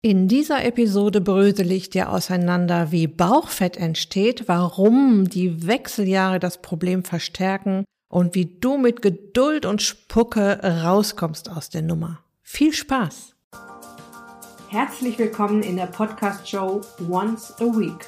In 0.00 0.28
dieser 0.28 0.64
Episode 0.64 1.20
brösel 1.20 1.72
ich 1.72 1.90
dir 1.90 2.10
auseinander, 2.10 2.92
wie 2.92 3.08
Bauchfett 3.08 3.76
entsteht, 3.76 4.46
warum 4.46 5.28
die 5.28 5.66
Wechseljahre 5.66 6.38
das 6.38 6.62
Problem 6.62 7.02
verstärken 7.02 7.84
und 8.08 8.36
wie 8.36 8.44
du 8.44 8.78
mit 8.78 9.02
Geduld 9.02 9.66
und 9.66 9.82
Spucke 9.82 10.60
rauskommst 10.62 11.50
aus 11.50 11.68
der 11.68 11.82
Nummer. 11.82 12.20
Viel 12.44 12.72
Spaß! 12.72 13.34
Herzlich 14.68 15.18
willkommen 15.18 15.64
in 15.64 15.74
der 15.74 15.86
Podcast-Show 15.86 16.80
Once 17.10 17.52
a 17.58 17.64
Week, 17.64 18.06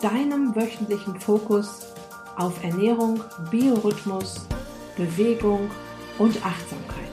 deinem 0.00 0.56
wöchentlichen 0.56 1.20
Fokus 1.20 1.92
auf 2.38 2.64
Ernährung, 2.64 3.22
Biorhythmus, 3.50 4.46
Bewegung 4.96 5.70
und 6.18 6.34
Achtsamkeit. 6.46 7.12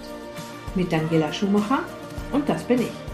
Mit 0.76 0.94
Daniela 0.94 1.34
Schumacher 1.34 1.80
und 2.32 2.48
das 2.48 2.64
bin 2.64 2.84
ich. 2.84 3.13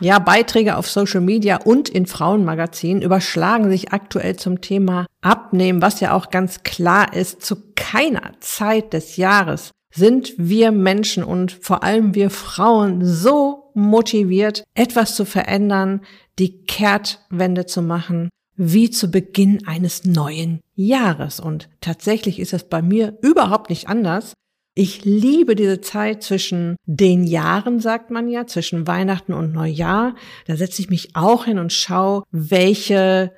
Ja, 0.00 0.18
Beiträge 0.18 0.76
auf 0.76 0.90
Social 0.90 1.22
Media 1.22 1.56
und 1.56 1.88
in 1.88 2.06
Frauenmagazinen 2.06 3.02
überschlagen 3.02 3.70
sich 3.70 3.92
aktuell 3.92 4.36
zum 4.36 4.60
Thema 4.60 5.06
Abnehmen, 5.22 5.80
was 5.80 6.00
ja 6.00 6.12
auch 6.12 6.30
ganz 6.30 6.62
klar 6.64 7.14
ist, 7.14 7.42
zu 7.42 7.56
keiner 7.74 8.32
Zeit 8.40 8.92
des 8.92 9.16
Jahres 9.16 9.70
sind 9.96 10.34
wir 10.36 10.72
Menschen 10.72 11.24
und 11.24 11.52
vor 11.52 11.82
allem 11.82 12.14
wir 12.14 12.28
Frauen 12.28 13.04
so 13.04 13.70
motiviert, 13.74 14.64
etwas 14.74 15.16
zu 15.16 15.24
verändern, 15.24 16.02
die 16.38 16.64
Kehrtwende 16.64 17.64
zu 17.64 17.80
machen, 17.80 18.28
wie 18.56 18.90
zu 18.90 19.10
Beginn 19.10 19.66
eines 19.66 20.04
neuen 20.04 20.60
Jahres. 20.74 21.40
Und 21.40 21.70
tatsächlich 21.80 22.38
ist 22.38 22.52
es 22.52 22.64
bei 22.64 22.82
mir 22.82 23.16
überhaupt 23.22 23.70
nicht 23.70 23.88
anders. 23.88 24.34
Ich 24.78 25.06
liebe 25.06 25.54
diese 25.54 25.80
Zeit 25.80 26.22
zwischen 26.22 26.76
den 26.84 27.24
Jahren, 27.24 27.80
sagt 27.80 28.10
man 28.10 28.28
ja, 28.28 28.46
zwischen 28.46 28.86
Weihnachten 28.86 29.32
und 29.32 29.54
Neujahr. 29.54 30.14
Da 30.46 30.56
setze 30.56 30.82
ich 30.82 30.90
mich 30.90 31.16
auch 31.16 31.46
hin 31.46 31.58
und 31.58 31.72
schaue, 31.72 32.24
welche 32.30 33.32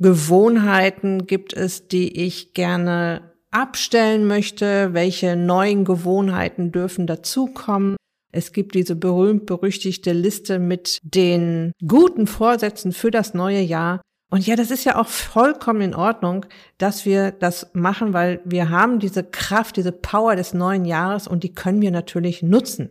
Gewohnheiten 0.00 1.28
gibt 1.28 1.52
es, 1.52 1.86
die 1.86 2.24
ich 2.26 2.52
gerne 2.52 3.30
abstellen 3.52 4.26
möchte, 4.26 4.92
welche 4.92 5.36
neuen 5.36 5.84
Gewohnheiten 5.84 6.72
dürfen 6.72 7.06
dazukommen. 7.06 7.94
Es 8.32 8.52
gibt 8.52 8.74
diese 8.74 8.96
berühmt-berüchtigte 8.96 10.12
Liste 10.12 10.58
mit 10.58 10.98
den 11.04 11.70
guten 11.86 12.26
Vorsätzen 12.26 12.90
für 12.90 13.12
das 13.12 13.34
neue 13.34 13.60
Jahr. 13.60 14.02
Und 14.32 14.46
ja, 14.46 14.56
das 14.56 14.70
ist 14.70 14.84
ja 14.84 14.96
auch 14.96 15.08
vollkommen 15.08 15.82
in 15.82 15.94
Ordnung, 15.94 16.46
dass 16.78 17.04
wir 17.04 17.32
das 17.32 17.70
machen, 17.74 18.14
weil 18.14 18.40
wir 18.46 18.70
haben 18.70 18.98
diese 18.98 19.22
Kraft, 19.22 19.76
diese 19.76 19.92
Power 19.92 20.36
des 20.36 20.54
neuen 20.54 20.86
Jahres 20.86 21.28
und 21.28 21.44
die 21.44 21.54
können 21.54 21.82
wir 21.82 21.90
natürlich 21.90 22.42
nutzen. 22.42 22.88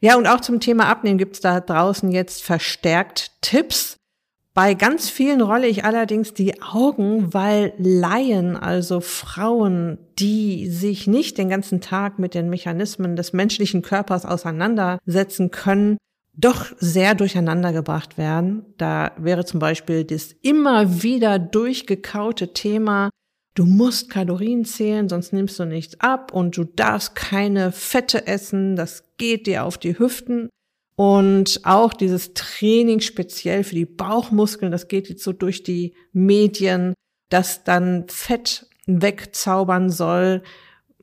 Ja, 0.00 0.16
und 0.16 0.28
auch 0.28 0.40
zum 0.40 0.60
Thema 0.60 0.86
Abnehmen 0.86 1.18
gibt's 1.18 1.40
da 1.40 1.58
draußen 1.58 2.12
jetzt 2.12 2.44
verstärkt 2.44 3.32
Tipps. 3.40 3.96
Bei 4.54 4.74
ganz 4.74 5.10
vielen 5.10 5.40
rolle 5.40 5.66
ich 5.66 5.84
allerdings 5.84 6.34
die 6.34 6.62
Augen, 6.62 7.34
weil 7.34 7.72
Laien, 7.78 8.56
also 8.56 9.00
Frauen, 9.00 9.98
die 10.20 10.68
sich 10.70 11.08
nicht 11.08 11.36
den 11.36 11.48
ganzen 11.48 11.80
Tag 11.80 12.20
mit 12.20 12.32
den 12.32 12.48
Mechanismen 12.48 13.16
des 13.16 13.32
menschlichen 13.32 13.82
Körpers 13.82 14.24
auseinandersetzen 14.24 15.50
können, 15.50 15.98
doch 16.36 16.66
sehr 16.78 17.14
durcheinander 17.14 17.72
gebracht 17.72 18.18
werden. 18.18 18.64
Da 18.76 19.12
wäre 19.16 19.44
zum 19.44 19.58
Beispiel 19.58 20.04
das 20.04 20.34
immer 20.42 21.02
wieder 21.02 21.38
durchgekaute 21.38 22.52
Thema, 22.52 23.10
du 23.54 23.64
musst 23.64 24.10
Kalorien 24.10 24.64
zählen, 24.64 25.08
sonst 25.08 25.32
nimmst 25.32 25.58
du 25.58 25.64
nichts 25.64 25.98
ab 26.00 26.32
und 26.32 26.56
du 26.56 26.64
darfst 26.64 27.14
keine 27.14 27.72
Fette 27.72 28.26
essen, 28.26 28.76
das 28.76 29.04
geht 29.16 29.46
dir 29.46 29.64
auf 29.64 29.78
die 29.78 29.98
Hüften. 29.98 30.50
Und 30.98 31.60
auch 31.64 31.92
dieses 31.92 32.32
Training 32.32 33.00
speziell 33.00 33.64
für 33.64 33.74
die 33.74 33.84
Bauchmuskeln, 33.84 34.72
das 34.72 34.88
geht 34.88 35.08
jetzt 35.08 35.24
so 35.24 35.32
durch 35.32 35.62
die 35.62 35.94
Medien, 36.12 36.94
das 37.30 37.64
dann 37.64 38.06
Fett 38.08 38.66
wegzaubern 38.86 39.90
soll, 39.90 40.42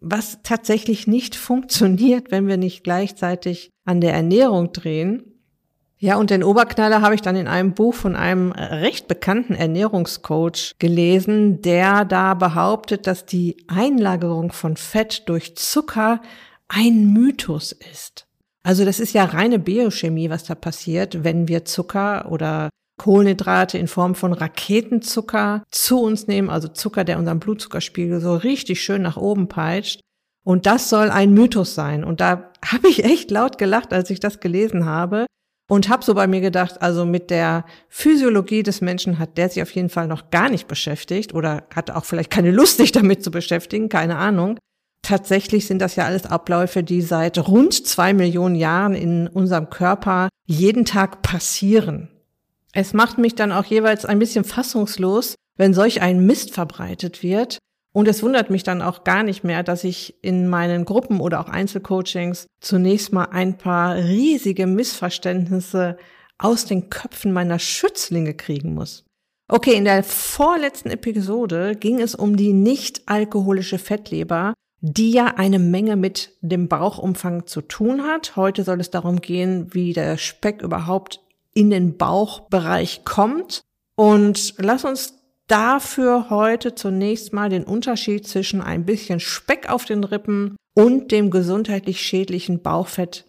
was 0.04 0.40
tatsächlich 0.44 1.08
nicht 1.08 1.36
funktioniert, 1.36 2.30
wenn 2.30 2.48
wir 2.48 2.58
nicht 2.58 2.84
gleichzeitig 2.84 3.72
an 3.86 4.02
der 4.02 4.14
Ernährung 4.14 4.74
drehen. 4.74 5.24
Ja, 5.98 6.18
und 6.18 6.30
den 6.30 6.44
Oberknaller 6.44 7.02
habe 7.02 7.16
ich 7.16 7.22
dann 7.22 7.38
in 7.38 7.48
einem 7.48 7.74
Buch 7.74 7.94
von 7.94 8.18
einem 8.18 8.52
recht 8.52 9.08
bekannten 9.08 9.54
Ernährungscoach 9.56 10.74
gelesen, 10.78 11.62
der 11.62 12.04
da 12.04 12.34
behauptet, 12.34 13.08
dass 13.08 13.26
die 13.26 13.56
Einlagerung 13.68 14.52
von 14.52 14.76
Fett 14.76 15.24
durch 15.30 15.56
Zucker 15.56 16.22
ein 16.68 17.14
Mythos 17.14 17.72
ist. 17.72 18.28
Also 18.64 18.84
das 18.84 19.00
ist 19.00 19.14
ja 19.14 19.24
reine 19.24 19.60
Biochemie, 19.60 20.30
was 20.30 20.44
da 20.44 20.56
passiert, 20.56 21.24
wenn 21.24 21.48
wir 21.48 21.64
Zucker 21.64 22.30
oder 22.30 22.70
Kohlenhydrate 22.98 23.78
in 23.78 23.88
Form 23.88 24.16
von 24.16 24.34
Raketenzucker 24.34 25.64
zu 25.72 26.02
uns 26.02 26.28
nehmen, 26.28 26.50
also 26.50 26.68
Zucker, 26.68 27.04
der 27.04 27.18
unseren 27.18 27.40
Blutzuckerspiegel 27.40 28.20
so 28.22 28.36
richtig 28.36 28.84
schön 28.84 29.02
nach 29.02 29.18
oben 29.18 29.48
peitscht. 29.48 30.00
Und 30.46 30.66
das 30.66 30.90
soll 30.90 31.10
ein 31.10 31.34
Mythos 31.34 31.74
sein. 31.74 32.04
Und 32.04 32.20
da 32.20 32.52
habe 32.66 32.90
ich 32.90 33.04
echt 33.04 33.32
laut 33.32 33.58
gelacht, 33.58 33.94
als 33.94 34.10
ich 34.10 34.20
das 34.20 34.40
gelesen 34.40 34.86
habe. 34.86 35.26
Und 35.70 35.88
habe 35.88 36.04
so 36.04 36.14
bei 36.14 36.28
mir 36.28 36.42
gedacht, 36.42 36.82
also 36.82 37.06
mit 37.06 37.30
der 37.30 37.66
Physiologie 37.88 38.64
des 38.64 38.82
Menschen 38.82 39.18
hat 39.18 39.38
der 39.38 39.50
sich 39.50 39.64
auf 39.64 39.72
jeden 39.72 39.90
Fall 39.90 40.08
noch 40.08 40.30
gar 40.30 40.50
nicht 40.50 40.68
beschäftigt 40.68 41.34
oder 41.34 41.64
hat 41.74 41.90
auch 41.90 42.04
vielleicht 42.04 42.30
keine 42.30 42.52
Lust, 42.52 42.78
sich 42.78 42.92
damit 42.92 43.24
zu 43.24 43.32
beschäftigen, 43.32 43.88
keine 43.88 44.18
Ahnung. 44.18 44.60
Tatsächlich 45.04 45.66
sind 45.66 45.80
das 45.80 45.96
ja 45.96 46.06
alles 46.06 46.26
Abläufe, 46.26 46.84
die 46.84 47.02
seit 47.02 47.38
rund 47.48 47.74
zwei 47.74 48.14
Millionen 48.14 48.56
Jahren 48.56 48.94
in 48.94 49.28
unserem 49.28 49.70
Körper 49.70 50.30
jeden 50.46 50.86
Tag 50.86 51.22
passieren. 51.22 52.10
Es 52.74 52.94
macht 52.94 53.18
mich 53.18 53.36
dann 53.36 53.52
auch 53.52 53.66
jeweils 53.66 54.06
ein 54.06 54.20
bisschen 54.20 54.44
fassungslos, 54.44 55.36
wenn 55.58 55.74
solch 55.74 56.02
ein 56.02 56.26
Mist 56.26 56.52
verbreitet 56.52 57.22
wird 57.24 57.60
und 57.94 58.08
es 58.08 58.24
wundert 58.24 58.50
mich 58.50 58.64
dann 58.64 58.82
auch 58.82 59.04
gar 59.04 59.22
nicht 59.22 59.44
mehr, 59.44 59.62
dass 59.62 59.84
ich 59.84 60.16
in 60.24 60.48
meinen 60.48 60.84
Gruppen 60.84 61.22
oder 61.22 61.40
auch 61.40 61.48
Einzelcoachings 61.48 62.48
zunächst 62.60 63.14
mal 63.14 63.26
ein 63.26 63.58
paar 63.58 63.96
riesige 63.96 64.66
Missverständnisse 64.66 65.98
aus 66.40 66.66
den 66.66 66.90
Köpfen 66.90 67.32
meiner 67.32 67.60
Schützlinge 67.60 68.34
kriegen 68.34 68.74
muss. 68.74 69.06
Okay, 69.48 69.76
in 69.76 69.86
der 69.86 70.04
vorletzten 70.04 70.90
Episode 70.90 71.76
ging 71.76 72.02
es 72.02 72.16
um 72.16 72.36
die 72.36 72.54
nicht 72.54 73.04
alkoholische 73.06 73.78
Fettleber, 73.78 74.54
die 74.82 75.12
ja 75.12 75.36
eine 75.38 75.60
Menge 75.60 75.96
mit 75.96 76.36
dem 76.42 76.68
Bauchumfang 76.68 77.46
zu 77.46 77.62
tun 77.62 78.04
hat. 78.04 78.36
Heute 78.36 78.64
soll 78.64 78.82
es 78.82 78.90
darum 78.90 79.22
gehen, 79.22 79.72
wie 79.74 79.94
der 79.94 80.18
Speck 80.18 80.64
überhaupt 80.64 81.23
in 81.54 81.70
den 81.70 81.98
Bauchbereich 81.98 83.06
kommt. 83.06 83.62
Und 83.96 84.56
lass 84.58 84.86
uns 84.86 85.16
dafür 85.48 86.30
heute 86.30 86.76
zunächst 86.76 87.34
mal 87.34 87.50
den 87.50 87.64
Unterschied 87.64 88.28
zwischen 88.28 88.62
ein 88.62 88.86
bisschen 88.86 89.20
Speck 89.20 89.70
auf 89.70 89.86
den 89.86 90.04
Rippen 90.04 90.56
und 90.76 91.12
dem 91.12 91.30
gesundheitlich 91.30 92.02
schädlichen 92.02 92.62
Bauchfett 92.62 93.26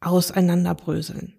auseinanderbröseln. 0.00 1.38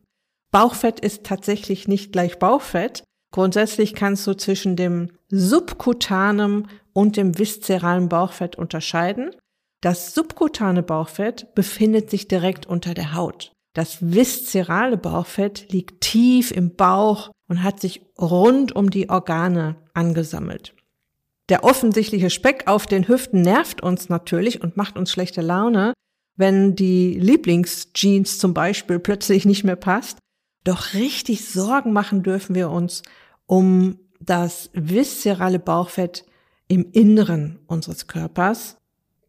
Bauchfett 0.51 0.99
ist 0.99 1.23
tatsächlich 1.23 1.87
nicht 1.87 2.11
gleich 2.11 2.37
Bauchfett. 2.39 3.03
Grundsätzlich 3.33 3.95
kannst 3.95 4.27
du 4.27 4.33
zwischen 4.33 4.75
dem 4.75 5.11
subkutanen 5.29 6.67
und 6.93 7.15
dem 7.15 7.37
viszeralen 7.37 8.09
Bauchfett 8.09 8.57
unterscheiden. 8.57 9.31
Das 9.81 10.13
subkutane 10.13 10.83
Bauchfett 10.83 11.55
befindet 11.55 12.09
sich 12.09 12.27
direkt 12.27 12.65
unter 12.67 12.93
der 12.93 13.13
Haut. 13.13 13.53
Das 13.73 13.97
viszerale 14.01 14.97
Bauchfett 14.97 15.71
liegt 15.71 16.01
tief 16.01 16.51
im 16.51 16.75
Bauch 16.75 17.31
und 17.47 17.63
hat 17.63 17.79
sich 17.79 18.01
rund 18.19 18.75
um 18.75 18.89
die 18.89 19.09
Organe 19.09 19.77
angesammelt. 19.93 20.75
Der 21.49 21.63
offensichtliche 21.63 22.29
Speck 22.29 22.67
auf 22.67 22.85
den 22.85 23.07
Hüften 23.07 23.41
nervt 23.41 23.81
uns 23.81 24.09
natürlich 24.09 24.61
und 24.61 24.77
macht 24.77 24.97
uns 24.97 25.11
schlechte 25.11 25.41
Laune, 25.41 25.93
wenn 26.37 26.75
die 26.75 27.13
Lieblingsjeans 27.19 28.37
zum 28.37 28.53
Beispiel 28.53 28.99
plötzlich 28.99 29.45
nicht 29.45 29.63
mehr 29.63 29.75
passt. 29.75 30.17
Doch 30.63 30.93
richtig 30.93 31.45
Sorgen 31.45 31.91
machen 31.91 32.23
dürfen 32.23 32.55
wir 32.55 32.69
uns 32.69 33.03
um 33.47 33.99
das 34.19 34.69
viszerale 34.73 35.59
Bauchfett 35.59 36.25
im 36.67 36.89
Inneren 36.91 37.59
unseres 37.67 38.07
Körpers, 38.07 38.77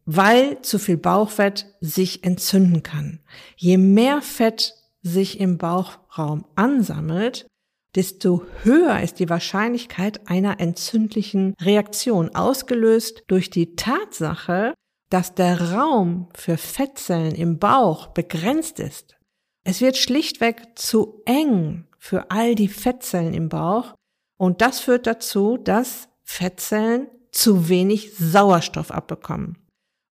weil 0.05 0.61
zu 0.61 0.79
viel 0.79 0.97
Bauchfett 0.97 1.67
sich 1.79 2.23
entzünden 2.23 2.83
kann. 2.83 3.19
Je 3.55 3.77
mehr 3.77 4.21
Fett 4.21 4.75
sich 5.01 5.39
im 5.39 5.57
Bauchraum 5.57 6.45
ansammelt, 6.55 7.47
desto 7.95 8.45
höher 8.63 9.01
ist 9.01 9.19
die 9.19 9.29
Wahrscheinlichkeit 9.29 10.27
einer 10.27 10.59
entzündlichen 10.59 11.53
Reaktion, 11.61 12.33
ausgelöst 12.35 13.23
durch 13.27 13.49
die 13.49 13.75
Tatsache, 13.75 14.73
dass 15.09 15.35
der 15.35 15.73
Raum 15.73 16.29
für 16.33 16.57
Fettzellen 16.57 17.35
im 17.35 17.59
Bauch 17.59 18.07
begrenzt 18.07 18.79
ist. 18.79 19.15
Es 19.63 19.79
wird 19.79 19.97
schlichtweg 19.97 20.61
zu 20.75 21.21
eng 21.25 21.85
für 21.99 22.31
all 22.31 22.55
die 22.55 22.67
Fettzellen 22.67 23.33
im 23.33 23.47
Bauch 23.47 23.93
und 24.37 24.61
das 24.61 24.79
führt 24.79 25.05
dazu, 25.05 25.57
dass 25.57 26.09
Fettzellen 26.23 27.07
zu 27.31 27.69
wenig 27.69 28.17
Sauerstoff 28.17 28.91
abbekommen. 28.91 29.62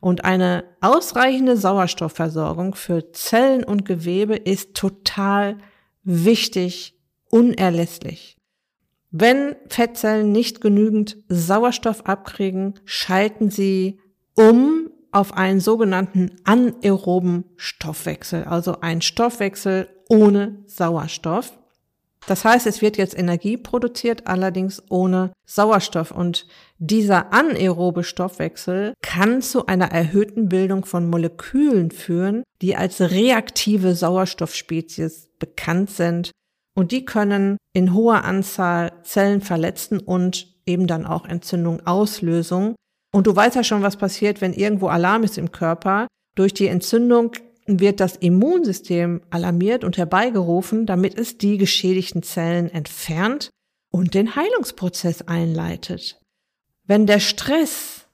Und 0.02 0.24
eine 0.24 0.64
ausreichende 0.80 1.56
Sauerstoffversorgung 1.56 2.74
für 2.74 3.12
Zellen 3.12 3.62
und 3.62 3.84
Gewebe 3.84 4.34
ist 4.34 4.74
total 4.74 5.58
wichtig, 6.02 6.98
unerlässlich. 7.30 8.36
Wenn 9.12 9.54
Fettzellen 9.68 10.32
nicht 10.32 10.60
genügend 10.60 11.18
Sauerstoff 11.28 12.04
abkriegen, 12.04 12.80
schalten 12.84 13.48
sie 13.48 14.00
um 14.34 14.90
auf 15.12 15.34
einen 15.34 15.60
sogenannten 15.60 16.32
anaeroben 16.42 17.44
Stoffwechsel, 17.54 18.42
also 18.42 18.80
ein 18.80 19.02
Stoffwechsel 19.02 19.88
ohne 20.08 20.64
Sauerstoff. 20.66 21.56
Das 22.26 22.44
heißt, 22.44 22.66
es 22.66 22.82
wird 22.82 22.96
jetzt 22.96 23.18
Energie 23.18 23.56
produziert, 23.56 24.26
allerdings 24.26 24.82
ohne 24.90 25.32
Sauerstoff. 25.44 26.12
Und 26.12 26.46
dieser 26.78 27.32
anaerobe 27.32 28.04
Stoffwechsel 28.04 28.94
kann 29.02 29.42
zu 29.42 29.66
einer 29.66 29.90
erhöhten 29.90 30.48
Bildung 30.48 30.84
von 30.84 31.10
Molekülen 31.10 31.90
führen, 31.90 32.44
die 32.60 32.76
als 32.76 33.00
reaktive 33.00 33.94
Sauerstoffspezies 33.94 35.30
bekannt 35.38 35.90
sind. 35.90 36.30
Und 36.74 36.92
die 36.92 37.04
können 37.04 37.58
in 37.74 37.92
hoher 37.92 38.24
Anzahl 38.24 38.92
Zellen 39.02 39.40
verletzen 39.40 39.98
und 39.98 40.54
eben 40.64 40.86
dann 40.86 41.04
auch 41.06 41.26
Entzündung 41.26 41.84
auslösen. 41.86 42.76
Und 43.12 43.26
du 43.26 43.34
weißt 43.34 43.56
ja 43.56 43.64
schon, 43.64 43.82
was 43.82 43.96
passiert, 43.96 44.40
wenn 44.40 44.54
irgendwo 44.54 44.88
Alarm 44.88 45.24
ist 45.24 45.36
im 45.38 45.52
Körper. 45.52 46.06
Durch 46.34 46.54
die 46.54 46.68
Entzündung 46.68 47.32
wird 47.80 48.00
das 48.00 48.16
Immunsystem 48.16 49.22
alarmiert 49.30 49.84
und 49.84 49.96
herbeigerufen, 49.96 50.86
damit 50.86 51.18
es 51.18 51.38
die 51.38 51.58
geschädigten 51.58 52.22
Zellen 52.22 52.70
entfernt 52.70 53.50
und 53.90 54.14
den 54.14 54.34
Heilungsprozess 54.34 55.22
einleitet. 55.22 56.20
Wenn 56.84 57.06
der 57.06 57.20
Stress, 57.20 58.06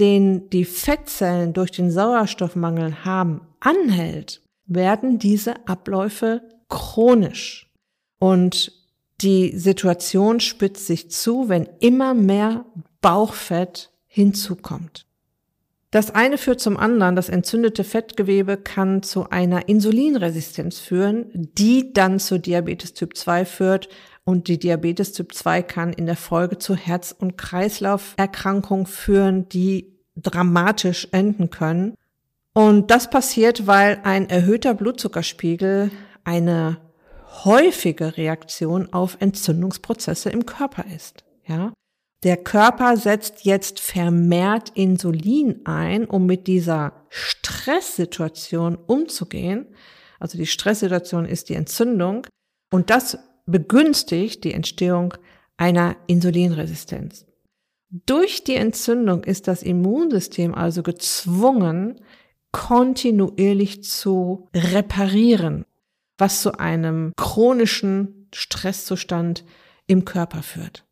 den 0.00 0.50
die 0.50 0.64
Fettzellen 0.64 1.52
durch 1.52 1.70
den 1.70 1.90
Sauerstoffmangel 1.90 3.04
haben, 3.04 3.40
anhält, 3.60 4.42
werden 4.66 5.18
diese 5.18 5.66
Abläufe 5.68 6.42
chronisch. 6.68 7.70
Und 8.18 8.72
die 9.20 9.56
Situation 9.56 10.40
spitzt 10.40 10.86
sich 10.86 11.10
zu, 11.10 11.48
wenn 11.48 11.68
immer 11.80 12.14
mehr 12.14 12.64
Bauchfett 13.00 13.90
hinzukommt. 14.06 15.05
Das 15.90 16.10
eine 16.10 16.36
führt 16.36 16.60
zum 16.60 16.76
anderen. 16.76 17.16
Das 17.16 17.28
entzündete 17.28 17.84
Fettgewebe 17.84 18.56
kann 18.56 19.02
zu 19.02 19.30
einer 19.30 19.68
Insulinresistenz 19.68 20.78
führen, 20.78 21.30
die 21.32 21.92
dann 21.92 22.18
zu 22.18 22.38
Diabetes 22.38 22.94
Typ 22.94 23.16
2 23.16 23.44
führt. 23.44 23.88
Und 24.24 24.48
die 24.48 24.58
Diabetes 24.58 25.12
Typ 25.12 25.32
2 25.32 25.62
kann 25.62 25.92
in 25.92 26.06
der 26.06 26.16
Folge 26.16 26.58
zu 26.58 26.74
Herz- 26.74 27.14
und 27.16 27.38
Kreislauferkrankungen 27.38 28.86
führen, 28.86 29.48
die 29.48 29.96
dramatisch 30.16 31.08
enden 31.12 31.50
können. 31.50 31.94
Und 32.52 32.90
das 32.90 33.10
passiert, 33.10 33.66
weil 33.66 34.00
ein 34.02 34.28
erhöhter 34.28 34.74
Blutzuckerspiegel 34.74 35.90
eine 36.24 36.78
häufige 37.44 38.16
Reaktion 38.16 38.92
auf 38.92 39.18
Entzündungsprozesse 39.20 40.30
im 40.30 40.46
Körper 40.46 40.84
ist. 40.94 41.24
Ja, 41.46 41.72
der 42.22 42.36
Körper 42.36 42.96
setzt 42.96 43.44
jetzt 43.44 43.78
vermehrt 43.80 44.70
Insulin 44.74 45.60
ein, 45.64 46.06
um 46.06 46.26
mit 46.26 46.46
dieser 46.46 47.06
Stresssituation 47.08 48.76
umzugehen. 48.76 49.66
Also 50.18 50.38
die 50.38 50.46
Stresssituation 50.46 51.26
ist 51.26 51.48
die 51.48 51.54
Entzündung 51.54 52.26
und 52.72 52.90
das 52.90 53.18
begünstigt 53.44 54.44
die 54.44 54.54
Entstehung 54.54 55.14
einer 55.56 55.96
Insulinresistenz. 56.06 57.26
Durch 57.88 58.42
die 58.44 58.56
Entzündung 58.56 59.24
ist 59.24 59.46
das 59.46 59.62
Immunsystem 59.62 60.54
also 60.54 60.82
gezwungen, 60.82 62.00
kontinuierlich 62.50 63.84
zu 63.84 64.48
reparieren, 64.54 65.64
was 66.18 66.42
zu 66.42 66.58
einem 66.58 67.12
chronischen 67.16 68.28
Stresszustand 68.34 69.44
im 69.86 70.04
Körper 70.04 70.42
führt. 70.42 70.85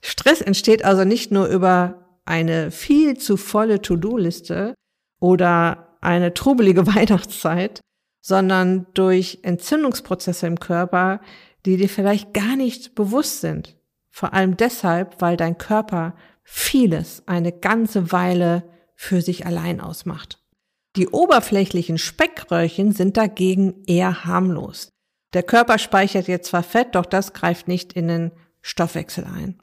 Stress 0.00 0.40
entsteht 0.40 0.84
also 0.84 1.04
nicht 1.04 1.32
nur 1.32 1.46
über 1.46 2.20
eine 2.24 2.70
viel 2.70 3.16
zu 3.16 3.36
volle 3.36 3.80
To-Do-Liste 3.80 4.74
oder 5.20 5.96
eine 6.00 6.34
trubelige 6.34 6.86
Weihnachtszeit, 6.94 7.80
sondern 8.20 8.86
durch 8.94 9.40
Entzündungsprozesse 9.42 10.46
im 10.46 10.60
Körper, 10.60 11.20
die 11.64 11.76
dir 11.76 11.88
vielleicht 11.88 12.34
gar 12.34 12.56
nicht 12.56 12.94
bewusst 12.94 13.40
sind. 13.40 13.76
Vor 14.10 14.32
allem 14.34 14.56
deshalb, 14.56 15.20
weil 15.20 15.36
dein 15.36 15.58
Körper 15.58 16.14
vieles 16.42 17.22
eine 17.26 17.52
ganze 17.52 18.10
Weile 18.12 18.64
für 18.94 19.22
sich 19.22 19.46
allein 19.46 19.80
ausmacht. 19.80 20.42
Die 20.96 21.08
oberflächlichen 21.08 21.98
Speckröhrchen 21.98 22.92
sind 22.92 23.16
dagegen 23.16 23.84
eher 23.86 24.24
harmlos. 24.24 24.88
Der 25.34 25.42
Körper 25.42 25.78
speichert 25.78 26.26
jetzt 26.26 26.48
zwar 26.48 26.62
Fett, 26.62 26.94
doch 26.94 27.06
das 27.06 27.32
greift 27.34 27.68
nicht 27.68 27.92
in 27.92 28.08
den 28.08 28.32
Stoffwechsel 28.62 29.24
ein. 29.24 29.60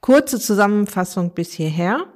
Kurze 0.00 0.38
Zusammenfassung 0.38 1.34
bis 1.34 1.52
hierher. 1.52 2.12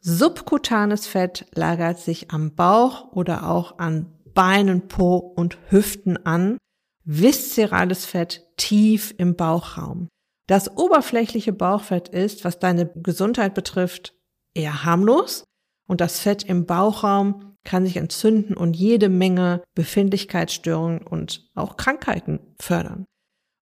Subkutanes 0.00 1.06
Fett 1.06 1.46
lagert 1.54 1.98
sich 1.98 2.30
am 2.30 2.54
Bauch 2.54 3.12
oder 3.12 3.48
auch 3.48 3.78
an 3.78 4.12
Beinen, 4.34 4.88
Po 4.88 5.16
und 5.16 5.58
Hüften 5.68 6.24
an. 6.24 6.58
Viszerales 7.04 8.04
Fett 8.04 8.46
tief 8.56 9.14
im 9.18 9.36
Bauchraum. 9.36 10.08
Das 10.46 10.76
oberflächliche 10.76 11.52
Bauchfett 11.52 12.08
ist, 12.08 12.44
was 12.44 12.58
deine 12.58 12.86
Gesundheit 12.86 13.54
betrifft, 13.54 14.14
eher 14.54 14.84
harmlos 14.84 15.44
und 15.86 16.00
das 16.00 16.20
Fett 16.20 16.44
im 16.44 16.66
Bauchraum 16.66 17.56
kann 17.64 17.84
sich 17.84 17.96
entzünden 17.96 18.56
und 18.56 18.74
jede 18.74 19.08
Menge 19.08 19.62
Befindlichkeitsstörungen 19.74 21.06
und 21.06 21.50
auch 21.54 21.76
Krankheiten 21.76 22.40
fördern. 22.58 23.04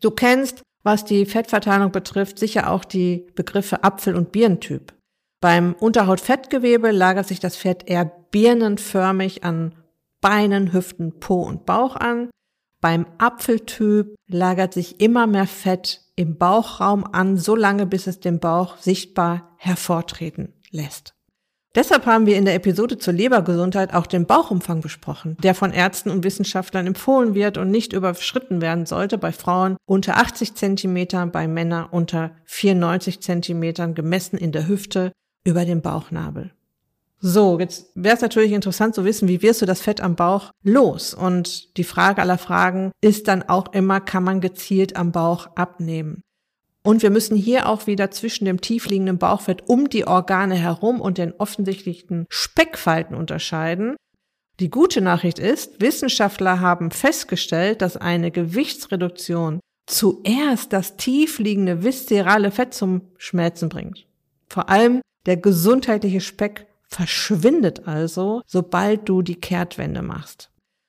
Du 0.01 0.11
kennst 0.11 0.63
was 0.83 1.05
die 1.05 1.27
Fettverteilung 1.27 1.93
betrifft, 1.93 2.39
sicher 2.39 2.71
auch 2.71 2.85
die 2.85 3.27
Begriffe 3.35 3.85
Apfel- 3.85 4.17
und 4.17 4.33
Birnentyp. 4.33 4.95
Beim 5.41 5.75
Unterhautfettgewebe 5.75 6.91
lagert 6.91 7.29
sich 7.29 7.41
das 7.41 7.57
Fett 7.57 7.89
eher 7.89 8.05
birnenförmig 8.05 9.45
an 9.45 9.75
Beinen, 10.21 10.73
Hüften, 10.73 11.21
Po 11.21 11.43
und 11.43 11.65
Bauch 11.65 11.95
an. 11.97 12.31
Beim 12.81 13.07
Apfeltyp 13.19 14.15
lagert 14.29 14.75
sich 14.75 15.01
immer 15.01 15.27
mehr 15.27 15.47
Fett 15.47 16.03
im 16.17 16.39
Bauchraum 16.39 17.05
an, 17.05 17.37
so 17.37 17.55
lange 17.55 17.87
bis 17.87 18.07
es 18.07 18.21
den 18.21 18.41
Bauch 18.41 18.77
sichtbar 18.79 19.55
hervortreten 19.59 20.55
lässt. 20.71 21.15
Deshalb 21.75 22.07
haben 22.07 22.27
wir 22.27 22.37
in 22.37 22.47
der 22.47 22.55
Episode 22.55 22.99
zur 22.99 23.13
Lebergesundheit 23.13 23.93
auch 23.93 24.07
den 24.07 24.27
Bauchumfang 24.27 24.81
besprochen, 24.81 25.37
der 25.43 25.55
von 25.55 25.73
Ärzten 25.73 26.11
und 26.11 26.25
Wissenschaftlern 26.25 26.87
empfohlen 26.87 27.35
wird 27.35 27.59
und 27.59 27.71
nicht 27.71 27.93
überschritten 27.93 28.61
werden 28.61 28.87
sollte 28.87 29.19
bei 29.19 29.33
Frauen 29.33 29.77
unter 29.85 30.17
80 30.17 30.55
Zentimetern, 30.55 31.31
bei 31.31 31.47
Männern 31.47 31.87
unter 31.91 32.33
94 32.47 33.21
Zentimetern 33.21 33.95
gemessen 33.95 34.39
in 34.39 34.51
der 34.51 34.67
Hüfte 34.67 35.13
über 35.45 35.65
dem 35.65 35.83
Bauchnabel. 35.83 36.53
So, 37.21 37.59
jetzt 37.59 37.91
wäre 37.95 38.15
es 38.15 38.23
natürlich 38.23 38.53
interessant 38.53 38.95
zu 38.95 39.05
wissen, 39.05 39.29
wie 39.29 39.43
wirst 39.43 39.61
du 39.61 39.67
das 39.67 39.81
Fett 39.81 40.01
am 40.01 40.15
Bauch 40.15 40.53
los? 40.63 41.15
Und 41.15 41.77
die 41.77 41.85
Frage 41.85 42.23
aller 42.23 42.39
Fragen 42.39 42.93
ist 43.01 43.27
dann 43.27 43.43
auch 43.43 43.73
immer, 43.73 44.01
kann 44.01 44.23
man 44.23 44.41
gezielt 44.41 44.95
am 44.97 45.11
Bauch 45.11 45.49
abnehmen? 45.57 46.23
Und 46.89 47.03
wir 47.03 47.11
müssen 47.11 47.37
hier 47.37 47.69
auch 47.69 47.87
wieder 47.87 48.11
zwischen 48.13 48.47
dem 48.47 48.63
tiefliegenden 48.63 49.19
Bauchfett 49.19 49.65
um 49.67 49.91
die 49.91 50.07
Organe 50.07 50.55
herum 50.55 51.03
und 51.03 51.19
den 51.19 51.35
offensichtlichen 51.35 52.25
Speckfalten 52.31 53.15
unterscheiden. 53.15 53.95
Die 54.59 54.71
gute 54.71 55.03
Nachricht 55.03 55.39
ist, 55.39 55.83
Wissenschaftler 55.83 56.61
haben 56.61 56.91
festgestellt, 56.91 57.83
dass 57.83 57.99
eine 57.99 58.31
Gewichtsreduktion 58.31 59.61
zuerst 59.87 60.73
das 60.73 60.97
tiefliegende 60.97 61.85
viszerale 61.85 62.51
Fett 62.51 62.73
zum 62.73 63.03
Schmelzen 63.19 63.69
bringt. 63.69 64.07
Vor 64.49 64.71
allem 64.71 65.03
der 65.27 65.37
gesundheitliche 65.37 66.23
Speck 66.23 66.69
verschwindet 66.89 67.87
also, 67.87 68.41
sobald 68.47 69.07
du 69.07 69.21
die 69.21 69.39
Kehrtwende 69.39 70.01
machst. 70.01 70.49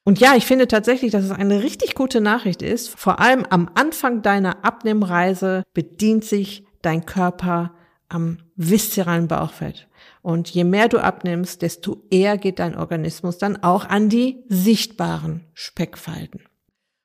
Und 0.09 0.19
ja, 0.19 0.35
ich 0.35 0.47
finde 0.47 0.67
tatsächlich, 0.67 1.11
dass 1.11 1.23
es 1.23 1.29
eine 1.29 1.61
richtig 1.61 1.93
gute 1.93 2.19
Nachricht 2.19 2.63
ist. 2.63 2.89
Vor 2.89 3.19
allem 3.19 3.45
am 3.51 3.69
Anfang 3.75 4.23
deiner 4.23 4.65
Abnehmreise 4.65 5.61
bedient 5.75 6.25
sich 6.25 6.65
dein 6.81 7.05
Körper 7.05 7.75
am 8.07 8.39
viszeralen 8.55 9.27
Bauchfett. 9.27 9.87
Und 10.23 10.49
je 10.49 10.63
mehr 10.63 10.87
du 10.87 10.97
abnimmst, 10.97 11.61
desto 11.61 12.07
eher 12.09 12.39
geht 12.39 12.57
dein 12.57 12.75
Organismus 12.75 13.37
dann 13.37 13.61
auch 13.61 13.85
an 13.85 14.09
die 14.09 14.43
sichtbaren 14.47 15.45
Speckfalten. 15.53 16.41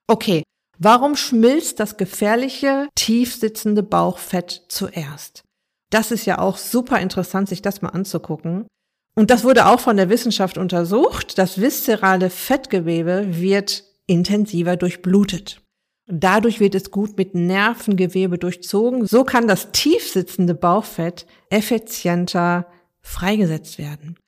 Okay, 0.07 0.43
warum 0.79 1.15
schmilzt 1.15 1.81
das 1.81 1.99
gefährliche, 1.99 2.89
tief 2.95 3.35
sitzende 3.35 3.83
Bauchfett 3.83 4.63
zuerst? 4.69 5.43
Das 5.91 6.11
ist 6.11 6.25
ja 6.25 6.39
auch 6.39 6.57
super 6.57 7.01
interessant, 7.01 7.51
sich 7.51 7.61
das 7.61 7.83
mal 7.83 7.91
anzugucken. 7.91 8.67
Und 9.15 9.31
das 9.31 9.45
wurde 9.45 9.67
auch 9.67 9.81
von 9.81 9.97
der 9.97 10.11
Wissenschaft 10.11 10.59
untersucht. 10.59 11.39
Das 11.39 11.61
viszerale 11.61 12.31
Fettgewebe 12.31 13.27
wird 13.31 13.85
intensiver 14.07 14.77
durchblutet. 14.77 15.61
Dadurch 16.07 16.61
wird 16.61 16.75
es 16.75 16.91
gut 16.91 17.17
mit 17.17 17.35
Nervengewebe 17.35 18.39
durchzogen. 18.39 19.07
So 19.07 19.25
kann 19.25 19.49
das 19.49 19.73
tiefsitzende 19.73 20.55
Bauchfett 20.55 21.27
effizienter 21.49 22.67
freigesetzt 23.01 23.79
werden. 23.79 24.19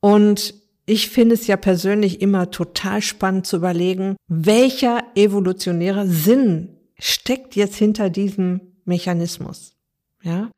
Und 0.00 0.54
ich 0.84 1.10
finde 1.10 1.34
es 1.34 1.46
ja 1.46 1.56
persönlich 1.56 2.20
immer 2.20 2.50
total 2.50 3.02
spannend 3.02 3.46
zu 3.46 3.56
überlegen, 3.56 4.16
welcher 4.26 5.04
evolutionäre 5.14 6.08
Sinn 6.08 6.76
steckt 6.98 7.54
jetzt 7.54 7.76
hinter 7.76 8.10
diesem 8.10 8.60
Mechanismus. 8.84 9.76
Ja? 10.22 10.50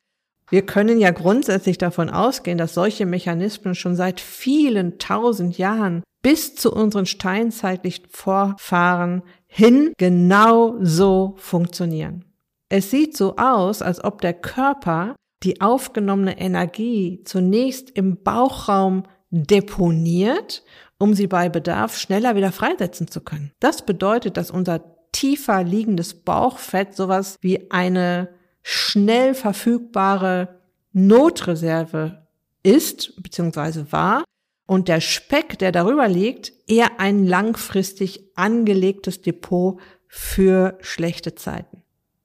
Wir 0.55 0.65
können 0.65 1.01
ja 1.01 1.11
grundsätzlich 1.11 1.79
davon 1.79 2.09
ausgehen, 2.09 2.59
dass 2.59 2.75
solche 2.75 3.07
Mechanismen 3.07 3.75
schon 3.75 3.97
seit 3.97 4.21
vielen 4.21 5.01
tausend 5.01 5.59
Jahren 5.59 6.05
bis 6.23 6.55
zu 6.55 6.73
unseren 6.73 7.07
steinzeitlichen 7.07 8.05
Vorfahren 8.09 9.25
hin 9.49 9.93
genau 9.99 10.77
so 10.81 11.35
funktionieren. 11.39 12.25
Es 12.69 12.93
sieht 12.93 13.17
so 13.17 13.35
aus, 13.35 13.83
als 13.83 14.05
ob 14.05 14.21
der 14.21 14.33
Körper 14.33 15.17
die 15.43 15.61
aufgenommene 15.61 16.39
Energie 16.39 17.25
zunächst 17.25 17.91
im 17.91 18.23
Bauchraum 18.23 19.03
deponiert, 19.31 20.63
um 21.01 21.15
sie 21.15 21.27
bei 21.27 21.49
Bedarf 21.49 21.99
schneller 21.99 22.37
wieder 22.37 22.53
freisetzen 22.53 23.09
zu 23.09 23.23
können. 23.23 23.51
Das 23.59 23.85
bedeutet, 23.85 24.37
dass 24.37 24.53
unser 24.53 24.85
tiefer 25.11 25.65
liegendes 25.65 26.15
Bauchfett 26.15 26.95
sowas 26.95 27.39
wie 27.41 27.73
eine 27.73 28.29
schnell 28.65 29.35
verfügbare 29.35 30.61
Notreserve 30.93 32.27
ist 32.63 33.23
bzw. 33.23 33.85
war 33.93 34.25
und 34.67 34.89
der 34.89 35.01
Speck, 35.01 35.59
der 35.59 35.71
darüber 35.71 36.09
liegt, 36.09 36.53
eher 36.67 36.99
ein 36.99 37.27
langfristig 37.27 38.25
angelegtes 38.35 39.21
Depot 39.21 39.79
für 40.09 40.79
schlechte 40.81 41.35
Zeiten. 41.35 41.83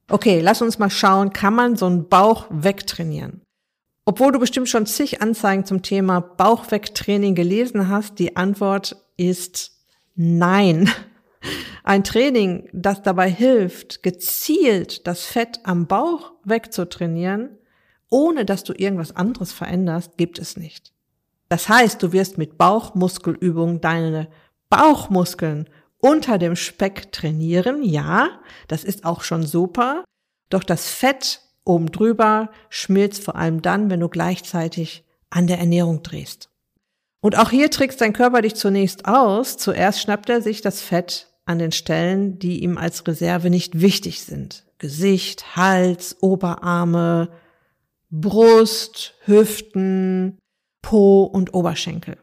Okay, 0.08 0.40
lass 0.40 0.62
uns 0.62 0.78
mal 0.78 0.90
schauen, 0.90 1.32
kann 1.32 1.54
man 1.54 1.76
so 1.76 1.86
einen 1.86 2.08
Bauch 2.08 2.46
wegtrainieren? 2.50 3.42
Obwohl 4.06 4.32
du 4.32 4.38
bestimmt 4.38 4.68
schon 4.68 4.86
zig 4.86 5.20
Anzeigen 5.20 5.66
zum 5.66 5.82
Thema 5.82 6.20
Bauchwegtraining 6.20 7.34
gelesen 7.34 7.88
hast, 7.88 8.18
die 8.18 8.36
Antwort 8.36 8.96
ist 9.16 9.72
nein. 10.16 10.90
Ein 11.84 12.04
Training, 12.04 12.68
das 12.72 13.02
dabei 13.02 13.30
hilft, 13.30 14.02
gezielt 14.02 15.06
das 15.06 15.24
Fett 15.24 15.60
am 15.64 15.86
Bauch 15.86 16.32
wegzutrainieren, 16.44 17.58
ohne 18.10 18.44
dass 18.44 18.64
du 18.64 18.72
irgendwas 18.72 19.16
anderes 19.16 19.52
veränderst, 19.52 20.16
gibt 20.16 20.38
es 20.38 20.56
nicht. 20.56 20.92
Das 21.48 21.68
heißt, 21.68 22.02
du 22.02 22.12
wirst 22.12 22.38
mit 22.38 22.58
Bauchmuskelübungen 22.58 23.80
deine 23.80 24.28
Bauchmuskeln 24.68 25.68
unter 25.98 26.38
dem 26.38 26.56
Speck 26.56 27.12
trainieren, 27.12 27.82
ja, 27.82 28.40
das 28.68 28.84
ist 28.84 29.04
auch 29.04 29.22
schon 29.22 29.44
super, 29.44 30.04
doch 30.48 30.64
das 30.64 30.88
Fett 30.88 31.40
oben 31.64 31.90
drüber 31.92 32.50
schmilzt 32.68 33.24
vor 33.24 33.36
allem 33.36 33.62
dann, 33.62 33.90
wenn 33.90 34.00
du 34.00 34.08
gleichzeitig 34.08 35.04
an 35.28 35.46
der 35.46 35.58
Ernährung 35.58 36.02
drehst. 36.02 36.50
Und 37.20 37.36
auch 37.38 37.50
hier 37.50 37.70
trickst 37.70 38.00
dein 38.00 38.12
Körper 38.14 38.42
dich 38.42 38.54
zunächst 38.54 39.06
aus. 39.06 39.58
Zuerst 39.58 40.00
schnappt 40.00 40.30
er 40.30 40.40
sich 40.40 40.62
das 40.62 40.80
Fett 40.80 41.29
an 41.44 41.58
den 41.58 41.72
Stellen, 41.72 42.38
die 42.38 42.62
ihm 42.62 42.78
als 42.78 43.06
Reserve 43.06 43.50
nicht 43.50 43.80
wichtig 43.80 44.22
sind. 44.22 44.66
Gesicht, 44.78 45.56
Hals, 45.56 46.16
Oberarme, 46.20 47.30
Brust, 48.10 49.14
Hüften, 49.24 50.38
Po 50.82 51.24
und 51.24 51.54
Oberschenkel. 51.54 52.16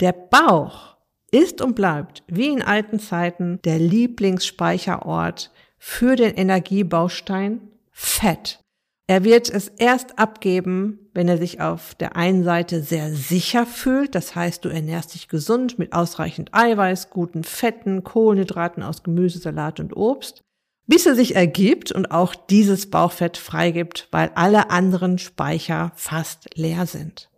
Der 0.00 0.12
Bauch 0.12 0.96
ist 1.30 1.60
und 1.60 1.74
bleibt, 1.74 2.22
wie 2.26 2.48
in 2.48 2.62
alten 2.62 3.00
Zeiten, 3.00 3.60
der 3.62 3.78
Lieblingsspeicherort 3.78 5.50
für 5.78 6.16
den 6.16 6.34
Energiebaustein 6.34 7.60
Fett. 7.90 8.60
Er 9.06 9.22
wird 9.22 9.50
es 9.50 9.68
erst 9.68 10.18
abgeben, 10.18 11.10
wenn 11.12 11.28
er 11.28 11.36
sich 11.36 11.60
auf 11.60 11.94
der 11.94 12.16
einen 12.16 12.42
Seite 12.42 12.82
sehr 12.82 13.14
sicher 13.14 13.66
fühlt, 13.66 14.14
das 14.14 14.34
heißt, 14.34 14.64
du 14.64 14.70
ernährst 14.70 15.14
dich 15.14 15.28
gesund 15.28 15.78
mit 15.78 15.92
ausreichend 15.92 16.54
Eiweiß, 16.54 17.10
guten 17.10 17.44
Fetten, 17.44 18.02
Kohlenhydraten 18.02 18.82
aus 18.82 19.02
Gemüse, 19.02 19.38
Salat 19.38 19.78
und 19.78 19.94
Obst, 19.94 20.42
bis 20.86 21.04
er 21.04 21.14
sich 21.14 21.36
ergibt 21.36 21.92
und 21.92 22.10
auch 22.10 22.34
dieses 22.34 22.88
Bauchfett 22.90 23.36
freigibt, 23.36 24.08
weil 24.10 24.30
alle 24.34 24.70
anderen 24.70 25.18
Speicher 25.18 25.92
fast 25.96 26.48
leer 26.56 26.86
sind. 26.86 27.28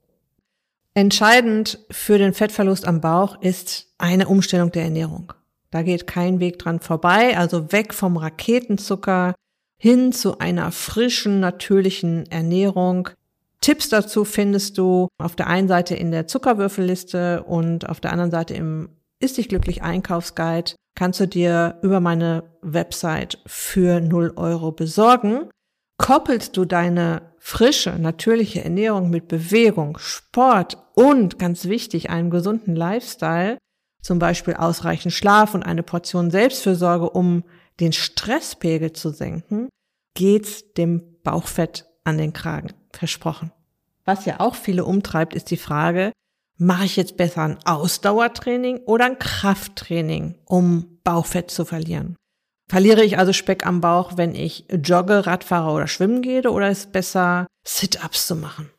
Entscheidend 0.94 1.80
für 1.90 2.16
den 2.16 2.32
Fettverlust 2.32 2.86
am 2.86 3.00
Bauch 3.00 3.42
ist 3.42 3.92
eine 3.98 4.28
Umstellung 4.28 4.70
der 4.70 4.84
Ernährung. 4.84 5.32
Da 5.70 5.82
geht 5.82 6.06
kein 6.06 6.38
Weg 6.38 6.60
dran 6.60 6.80
vorbei, 6.80 7.36
also 7.36 7.72
weg 7.72 7.92
vom 7.92 8.16
Raketenzucker, 8.16 9.34
hin 9.78 10.12
zu 10.12 10.38
einer 10.38 10.72
frischen, 10.72 11.40
natürlichen 11.40 12.30
Ernährung. 12.30 13.10
Tipps 13.60 13.88
dazu 13.88 14.24
findest 14.24 14.78
du 14.78 15.08
auf 15.18 15.36
der 15.36 15.46
einen 15.46 15.68
Seite 15.68 15.94
in 15.94 16.10
der 16.10 16.26
Zuckerwürfelliste 16.26 17.42
und 17.44 17.88
auf 17.88 18.00
der 18.00 18.12
anderen 18.12 18.30
Seite 18.30 18.54
im 18.54 18.90
Ist 19.20 19.38
dich 19.38 19.48
glücklich 19.48 19.82
Einkaufsguide 19.82 20.74
kannst 20.96 21.20
du 21.20 21.28
dir 21.28 21.78
über 21.82 22.00
meine 22.00 22.42
Website 22.62 23.38
für 23.46 24.00
0 24.00 24.32
Euro 24.36 24.72
besorgen. 24.72 25.48
Koppelst 25.98 26.56
du 26.56 26.64
deine 26.64 27.22
frische, 27.38 27.90
natürliche 27.98 28.64
Ernährung 28.64 29.08
mit 29.08 29.28
Bewegung, 29.28 29.98
Sport 29.98 30.78
und 30.94 31.38
ganz 31.38 31.66
wichtig, 31.66 32.10
einem 32.10 32.30
gesunden 32.30 32.74
Lifestyle, 32.74 33.58
zum 34.02 34.18
Beispiel 34.18 34.54
ausreichend 34.54 35.12
Schlaf 35.12 35.54
und 35.54 35.62
eine 35.62 35.82
Portion 35.82 36.30
Selbstfürsorge, 36.30 37.10
um 37.10 37.44
den 37.80 37.92
Stresspegel 37.92 38.92
zu 38.92 39.10
senken, 39.10 39.68
geht's 40.14 40.72
dem 40.74 41.02
Bauchfett 41.22 41.86
an 42.04 42.18
den 42.18 42.32
Kragen. 42.32 42.72
Versprochen. 42.92 43.52
Was 44.04 44.24
ja 44.24 44.40
auch 44.40 44.54
viele 44.54 44.84
umtreibt, 44.84 45.34
ist 45.34 45.50
die 45.50 45.56
Frage, 45.56 46.12
mache 46.58 46.84
ich 46.84 46.96
jetzt 46.96 47.16
besser 47.16 47.42
ein 47.42 47.58
Ausdauertraining 47.64 48.78
oder 48.86 49.04
ein 49.04 49.18
Krafttraining, 49.18 50.36
um 50.46 51.00
Bauchfett 51.04 51.50
zu 51.50 51.64
verlieren? 51.64 52.16
Verliere 52.68 53.04
ich 53.04 53.18
also 53.18 53.32
Speck 53.32 53.66
am 53.66 53.80
Bauch, 53.80 54.16
wenn 54.16 54.34
ich 54.34 54.64
jogge, 54.70 55.26
Radfahre 55.26 55.70
oder 55.70 55.86
schwimmen 55.86 56.22
gehe, 56.22 56.50
oder 56.50 56.70
ist 56.70 56.78
es 56.78 56.86
besser, 56.86 57.46
Sit-ups 57.66 58.26
zu 58.26 58.34
machen? 58.36 58.70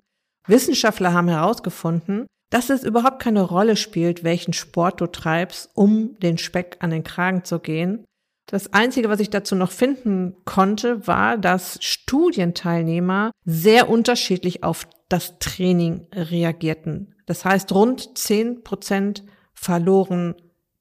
Wissenschaftler 0.47 1.13
haben 1.13 1.27
herausgefunden, 1.27 2.25
dass 2.49 2.69
es 2.69 2.83
überhaupt 2.83 3.21
keine 3.21 3.41
Rolle 3.41 3.75
spielt, 3.75 4.23
welchen 4.23 4.53
Sport 4.53 5.01
du 5.01 5.07
treibst, 5.07 5.69
um 5.73 6.17
den 6.19 6.37
Speck 6.37 6.77
an 6.79 6.89
den 6.89 7.03
Kragen 7.03 7.43
zu 7.43 7.59
gehen, 7.59 8.05
das 8.47 8.73
Einzige, 8.73 9.09
was 9.09 9.19
ich 9.19 9.29
dazu 9.29 9.55
noch 9.55 9.71
finden 9.71 10.35
konnte, 10.45 11.05
war, 11.05 11.37
dass 11.37 11.77
Studienteilnehmer 11.81 13.31
sehr 13.45 13.89
unterschiedlich 13.89 14.63
auf 14.63 14.87
das 15.09 15.37
Training 15.39 16.07
reagierten. 16.13 17.13
Das 17.25 17.43
heißt, 17.43 17.71
rund 17.73 18.17
zehn 18.17 18.63
Prozent 18.63 19.23
verloren 19.53 20.35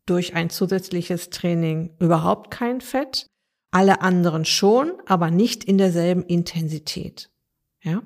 durch 0.06 0.35
ein 0.35 0.49
zusätzliches 0.49 1.30
Training 1.30 1.90
überhaupt 1.99 2.52
kein 2.52 2.80
Fett. 2.80 3.26
Alle 3.73 4.00
anderen 4.00 4.44
schon, 4.44 4.92
aber 5.06 5.32
nicht 5.32 5.64
in 5.64 5.76
derselben 5.76 6.23
Intensität. 6.23 7.30
Ja? 7.82 8.02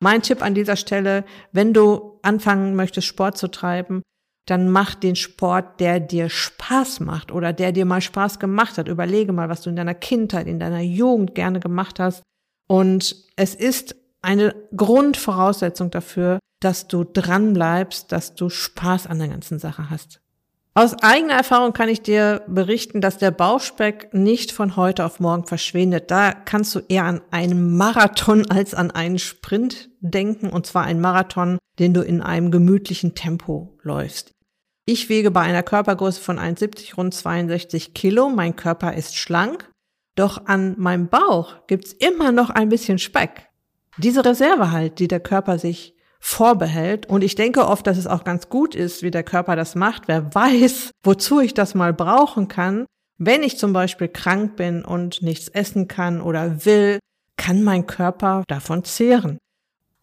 Mein 0.00 0.20
Tipp 0.20 0.42
an 0.42 0.54
dieser 0.54 0.76
Stelle, 0.76 1.24
wenn 1.52 1.72
du 1.72 2.18
anfangen 2.22 2.74
möchtest, 2.74 3.06
Sport 3.06 3.38
zu 3.38 3.48
treiben, 3.48 4.02
dann 4.46 4.70
mach 4.70 4.94
den 4.94 5.16
Sport, 5.16 5.78
der 5.80 6.00
dir 6.00 6.28
Spaß 6.28 7.00
macht 7.00 7.30
oder 7.30 7.52
der 7.52 7.72
dir 7.72 7.84
mal 7.84 8.00
Spaß 8.00 8.38
gemacht 8.38 8.78
hat. 8.78 8.88
Überlege 8.88 9.32
mal, 9.32 9.48
was 9.48 9.62
du 9.62 9.70
in 9.70 9.76
deiner 9.76 9.94
Kindheit, 9.94 10.46
in 10.46 10.58
deiner 10.58 10.80
Jugend 10.80 11.34
gerne 11.34 11.60
gemacht 11.60 12.00
hast. 12.00 12.22
Und 12.68 13.16
es 13.36 13.54
ist 13.54 13.94
eine 14.20 14.54
Grundvoraussetzung 14.74 15.90
dafür, 15.90 16.38
dass 16.60 16.88
du 16.88 17.04
dran 17.04 17.52
bleibst, 17.52 18.12
dass 18.12 18.34
du 18.34 18.48
Spaß 18.48 19.06
an 19.06 19.18
der 19.18 19.28
ganzen 19.28 19.58
Sache 19.58 19.90
hast. 19.90 20.21
Aus 20.74 20.94
eigener 21.02 21.34
Erfahrung 21.34 21.74
kann 21.74 21.90
ich 21.90 22.00
dir 22.00 22.42
berichten, 22.46 23.02
dass 23.02 23.18
der 23.18 23.30
Bauchspeck 23.30 24.14
nicht 24.14 24.52
von 24.52 24.76
heute 24.76 25.04
auf 25.04 25.20
morgen 25.20 25.46
verschwindet. 25.46 26.10
Da 26.10 26.32
kannst 26.32 26.74
du 26.74 26.80
eher 26.88 27.04
an 27.04 27.20
einen 27.30 27.76
Marathon 27.76 28.50
als 28.50 28.72
an 28.72 28.90
einen 28.90 29.18
Sprint 29.18 29.90
denken, 30.00 30.48
und 30.48 30.64
zwar 30.64 30.84
einen 30.84 31.02
Marathon, 31.02 31.58
den 31.78 31.92
du 31.92 32.00
in 32.00 32.22
einem 32.22 32.50
gemütlichen 32.50 33.14
Tempo 33.14 33.76
läufst. 33.82 34.32
Ich 34.86 35.10
wiege 35.10 35.30
bei 35.30 35.42
einer 35.42 35.62
Körpergröße 35.62 36.22
von 36.22 36.38
1,70 36.38 36.96
rund 36.96 37.12
62 37.12 37.92
Kilo. 37.92 38.30
Mein 38.30 38.56
Körper 38.56 38.94
ist 38.94 39.16
schlank. 39.16 39.68
Doch 40.14 40.46
an 40.46 40.74
meinem 40.78 41.08
Bauch 41.08 41.66
gibt's 41.66 41.92
immer 41.92 42.32
noch 42.32 42.48
ein 42.48 42.70
bisschen 42.70 42.98
Speck. 42.98 43.48
Diese 43.98 44.24
Reserve 44.24 44.70
halt, 44.70 44.98
die 44.98 45.08
der 45.08 45.20
Körper 45.20 45.58
sich 45.58 45.94
vorbehält. 46.24 47.06
Und 47.06 47.22
ich 47.22 47.34
denke 47.34 47.66
oft, 47.66 47.86
dass 47.86 47.98
es 47.98 48.06
auch 48.06 48.22
ganz 48.22 48.48
gut 48.48 48.76
ist, 48.76 49.02
wie 49.02 49.10
der 49.10 49.24
Körper 49.24 49.56
das 49.56 49.74
macht. 49.74 50.06
Wer 50.06 50.32
weiß, 50.34 50.92
wozu 51.02 51.40
ich 51.40 51.52
das 51.52 51.74
mal 51.74 51.92
brauchen 51.92 52.46
kann. 52.48 52.86
Wenn 53.18 53.42
ich 53.42 53.58
zum 53.58 53.72
Beispiel 53.72 54.08
krank 54.08 54.56
bin 54.56 54.84
und 54.84 55.20
nichts 55.22 55.48
essen 55.48 55.88
kann 55.88 56.20
oder 56.20 56.64
will, 56.64 57.00
kann 57.36 57.62
mein 57.62 57.86
Körper 57.86 58.44
davon 58.46 58.84
zehren. 58.84 59.38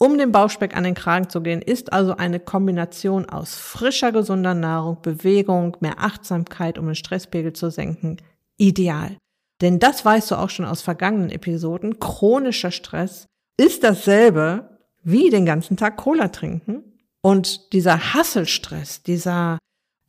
um 0.01 0.17
dem 0.17 0.31
Bauchspeck 0.31 0.77
an 0.77 0.85
den 0.85 0.93
Kragen 0.93 1.29
zu 1.29 1.41
gehen, 1.41 1.61
ist 1.61 1.91
also 1.91 2.15
eine 2.15 2.39
Kombination 2.39 3.29
aus 3.29 3.55
frischer, 3.55 4.13
gesunder 4.13 4.53
Nahrung, 4.53 5.01
Bewegung, 5.01 5.75
mehr 5.81 5.99
Achtsamkeit, 5.99 6.77
um 6.77 6.85
den 6.85 6.95
Stresspegel 6.95 7.51
zu 7.51 7.69
senken, 7.69 8.17
ideal. 8.57 9.17
Denn 9.61 9.77
das 9.79 10.05
weißt 10.05 10.31
du 10.31 10.35
auch 10.35 10.49
schon 10.49 10.65
aus 10.65 10.81
vergangenen 10.81 11.29
Episoden. 11.29 11.99
Chronischer 11.99 12.71
Stress 12.71 13.25
ist 13.57 13.83
dasselbe 13.83 14.78
wie 15.03 15.29
den 15.29 15.45
ganzen 15.45 15.77
Tag 15.77 15.97
Cola 15.97 16.29
trinken. 16.29 16.83
Und 17.21 17.73
dieser 17.73 18.13
Hasselstress, 18.13 19.03
dieser 19.03 19.59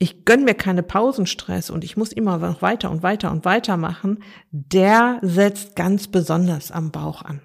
ich 0.03 0.25
gönn 0.25 0.45
mir 0.45 0.55
keine 0.55 0.83
Pausenstress 0.83 1.69
und 1.69 1.85
ich 1.85 1.97
muss 1.99 2.13
immer 2.13 2.39
noch 2.39 2.63
weiter 2.63 2.91
und 2.91 3.03
weiter 3.03 3.31
und 3.31 3.45
weiter 3.45 3.77
machen, 3.77 4.23
der 4.51 5.19
setzt 5.21 5.77
ganz 5.77 6.09
besonders 6.09 6.73
am 6.73 6.91
Bauch 6.91 7.23
an. 7.23 7.43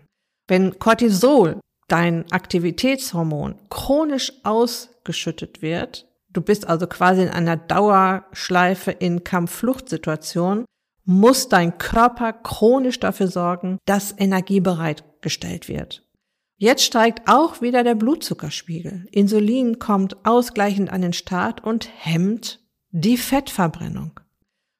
Wenn 0.47 0.79
Cortisol, 0.79 1.59
dein 1.89 2.31
Aktivitätshormon, 2.31 3.55
chronisch 3.69 4.31
ausgeschüttet 4.43 5.61
wird, 5.61 6.07
du 6.29 6.41
bist 6.41 6.65
also 6.65 6.87
quasi 6.87 7.23
in 7.23 7.29
einer 7.29 7.57
Dauerschleife 7.57 8.91
in 8.91 9.25
Kampffluchtsituation, 9.25 10.63
muss 11.03 11.49
dein 11.49 11.77
Körper 11.77 12.31
chronisch 12.31 13.01
dafür 13.01 13.27
sorgen, 13.27 13.79
dass 13.85 14.15
Energie 14.17 14.61
bereitgestellt 14.61 15.67
wird. 15.67 16.04
Jetzt 16.57 16.83
steigt 16.83 17.27
auch 17.27 17.61
wieder 17.61 17.83
der 17.83 17.95
Blutzuckerspiegel. 17.95 19.07
Insulin 19.11 19.77
kommt 19.77 20.25
ausgleichend 20.25 20.89
an 20.89 21.01
den 21.01 21.13
Start 21.13 21.63
und 21.63 21.89
hemmt 21.97 22.61
die 22.91 23.17
Fettverbrennung. 23.17 24.19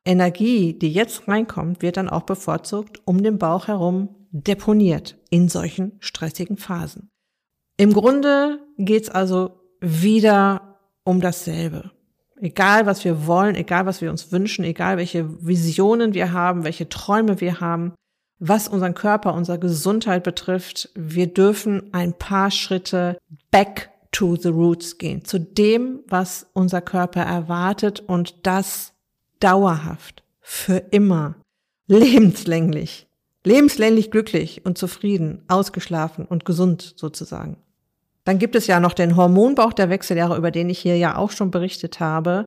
Energie, 0.06 0.78
die 0.78 0.92
jetzt 0.92 1.28
reinkommt, 1.28 1.82
wird 1.82 1.98
dann 1.98 2.10
auch 2.10 2.24
bevorzugt 2.24 3.02
um 3.06 3.22
den 3.24 3.38
Bauch 3.38 3.68
herum 3.68 4.16
deponiert 4.32 5.18
in 5.30 5.50
solchen 5.50 5.94
stressigen 6.00 6.58
Phasen. 6.58 7.10
Im 7.78 7.92
Grunde 7.92 8.60
geht's 8.78 9.10
also 9.10 9.60
wieder 9.82 10.80
um 11.04 11.20
dasselbe. 11.20 11.92
Egal, 12.38 12.86
was 12.86 13.04
wir 13.04 13.28
wollen, 13.28 13.56
egal, 13.56 13.86
was 13.86 14.02
wir 14.02 14.12
uns 14.12 14.32
wünschen, 14.32 14.64
egal, 14.64 14.98
welche 14.98 15.46
Visionen 15.46 16.14
wir 16.14 16.32
haben, 16.32 16.64
welche 16.64 16.88
Träume 16.88 17.42
wir 17.42 17.60
haben, 17.60 17.94
was 18.40 18.68
unseren 18.68 18.94
Körper, 18.94 19.34
unsere 19.34 19.60
Gesundheit 19.60 20.24
betrifft, 20.24 20.90
wir 20.96 21.28
dürfen 21.28 21.94
ein 21.94 22.14
paar 22.14 22.52
Schritte 22.52 23.18
back 23.52 23.90
to 24.12 24.36
the 24.36 24.50
roots 24.50 24.98
gehen, 24.98 25.26
zu 25.26 25.40
dem, 25.40 26.00
was 26.08 26.48
unser 26.54 26.82
Körper 26.82 27.22
erwartet 27.22 28.02
und 28.02 28.46
das 28.46 28.94
dauerhaft, 29.40 30.24
für 30.42 30.78
immer, 30.92 31.36
lebenslänglich, 31.88 33.08
lebenslänglich 33.44 34.12
glücklich 34.12 34.66
und 34.66 34.78
zufrieden, 34.78 35.44
ausgeschlafen 35.48 36.26
und 36.26 36.46
gesund 36.46 36.94
sozusagen. 36.96 37.58
Dann 38.24 38.40
gibt 38.40 38.56
es 38.56 38.68
ja 38.68 38.80
noch 38.80 38.94
den 38.94 39.16
Hormonbauch 39.16 39.74
der 39.74 39.90
Wechseljahre, 39.90 40.38
über 40.38 40.50
den 40.50 40.70
ich 40.70 40.80
hier 40.80 40.98
ja 40.98 41.16
auch 41.16 41.32
schon 41.32 41.52
berichtet 41.52 42.00
habe. 42.00 42.46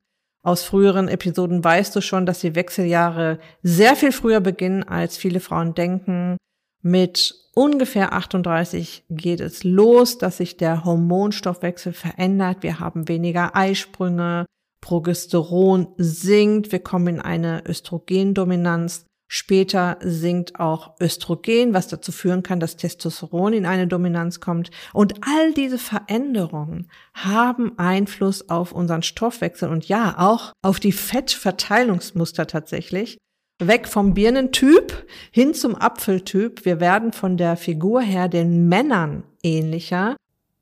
Aus 0.48 0.62
früheren 0.62 1.08
Episoden 1.08 1.62
weißt 1.62 1.94
du 1.94 2.00
schon, 2.00 2.24
dass 2.24 2.40
die 2.40 2.54
Wechseljahre 2.54 3.38
sehr 3.62 3.96
viel 3.96 4.12
früher 4.12 4.40
beginnen, 4.40 4.82
als 4.82 5.18
viele 5.18 5.40
Frauen 5.40 5.74
denken. 5.74 6.38
Mit 6.80 7.34
ungefähr 7.54 8.14
38 8.14 9.04
geht 9.10 9.40
es 9.40 9.62
los, 9.62 10.16
dass 10.16 10.38
sich 10.38 10.56
der 10.56 10.86
Hormonstoffwechsel 10.86 11.92
verändert. 11.92 12.62
Wir 12.62 12.80
haben 12.80 13.08
weniger 13.08 13.54
Eisprünge, 13.54 14.46
Progesteron 14.80 15.88
sinkt, 15.98 16.72
wir 16.72 16.78
kommen 16.78 17.16
in 17.16 17.20
eine 17.20 17.62
Östrogendominanz. 17.66 19.04
Später 19.30 19.98
sinkt 20.00 20.58
auch 20.58 20.94
Östrogen, 21.00 21.74
was 21.74 21.88
dazu 21.88 22.12
führen 22.12 22.42
kann, 22.42 22.60
dass 22.60 22.76
Testosteron 22.76 23.52
in 23.52 23.66
eine 23.66 23.86
Dominanz 23.86 24.40
kommt. 24.40 24.70
Und 24.94 25.16
all 25.20 25.52
diese 25.52 25.76
Veränderungen 25.76 26.90
haben 27.12 27.78
Einfluss 27.78 28.48
auf 28.48 28.72
unseren 28.72 29.02
Stoffwechsel 29.02 29.68
und 29.68 29.86
ja, 29.86 30.14
auch 30.18 30.52
auf 30.62 30.80
die 30.80 30.92
Fettverteilungsmuster 30.92 32.46
tatsächlich. 32.46 33.18
Weg 33.60 33.88
vom 33.88 34.14
Birnentyp 34.14 35.06
hin 35.30 35.52
zum 35.52 35.74
Apfeltyp. 35.74 36.64
Wir 36.64 36.80
werden 36.80 37.12
von 37.12 37.36
der 37.36 37.56
Figur 37.56 38.00
her 38.00 38.28
den 38.28 38.68
Männern 38.68 39.24
ähnlicher. 39.42 40.16